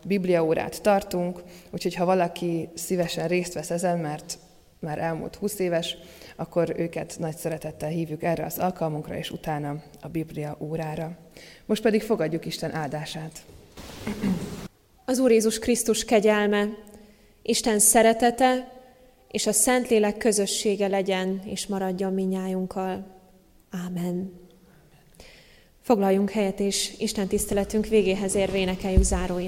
bibliaórát 0.05 0.81
tartunk, 0.81 1.43
úgyhogy 1.69 1.95
ha 1.95 2.05
valaki 2.05 2.69
szívesen 2.73 3.27
részt 3.27 3.53
vesz 3.53 3.69
ezen, 3.69 3.99
mert 3.99 4.37
már 4.79 4.99
elmúlt 4.99 5.35
20 5.35 5.59
éves, 5.59 5.97
akkor 6.35 6.73
őket 6.77 7.15
nagy 7.19 7.35
szeretettel 7.35 7.89
hívjuk 7.89 8.23
erre 8.23 8.45
az 8.45 8.57
alkalmunkra, 8.57 9.17
és 9.17 9.31
utána 9.31 9.83
a 10.01 10.07
Biblia 10.07 10.57
órára. 10.59 11.17
Most 11.65 11.81
pedig 11.81 12.01
fogadjuk 12.01 12.45
Isten 12.45 12.73
áldását. 12.73 13.45
Az 15.05 15.19
Úr 15.19 15.31
Jézus 15.31 15.59
Krisztus 15.59 16.05
kegyelme, 16.05 16.67
Isten 17.41 17.79
szeretete 17.79 18.71
és 19.31 19.47
a 19.47 19.51
Szentlélek 19.51 20.17
közössége 20.17 20.87
legyen 20.87 21.41
és 21.45 21.67
maradjon 21.67 22.13
minnyájunkkal. 22.13 23.05
Ámen. 23.69 24.40
Foglaljunk 25.81 26.29
helyet, 26.29 26.59
és 26.59 26.93
Isten 26.97 27.27
tiszteletünk 27.27 27.87
végéhez 27.87 28.35
érve 28.35 28.57
énekeljük 28.57 29.03
záró 29.03 29.39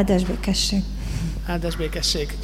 Áldás 0.00 0.24
békesség! 0.24 0.82
Áldás 1.46 1.76
békesség! 1.76 2.36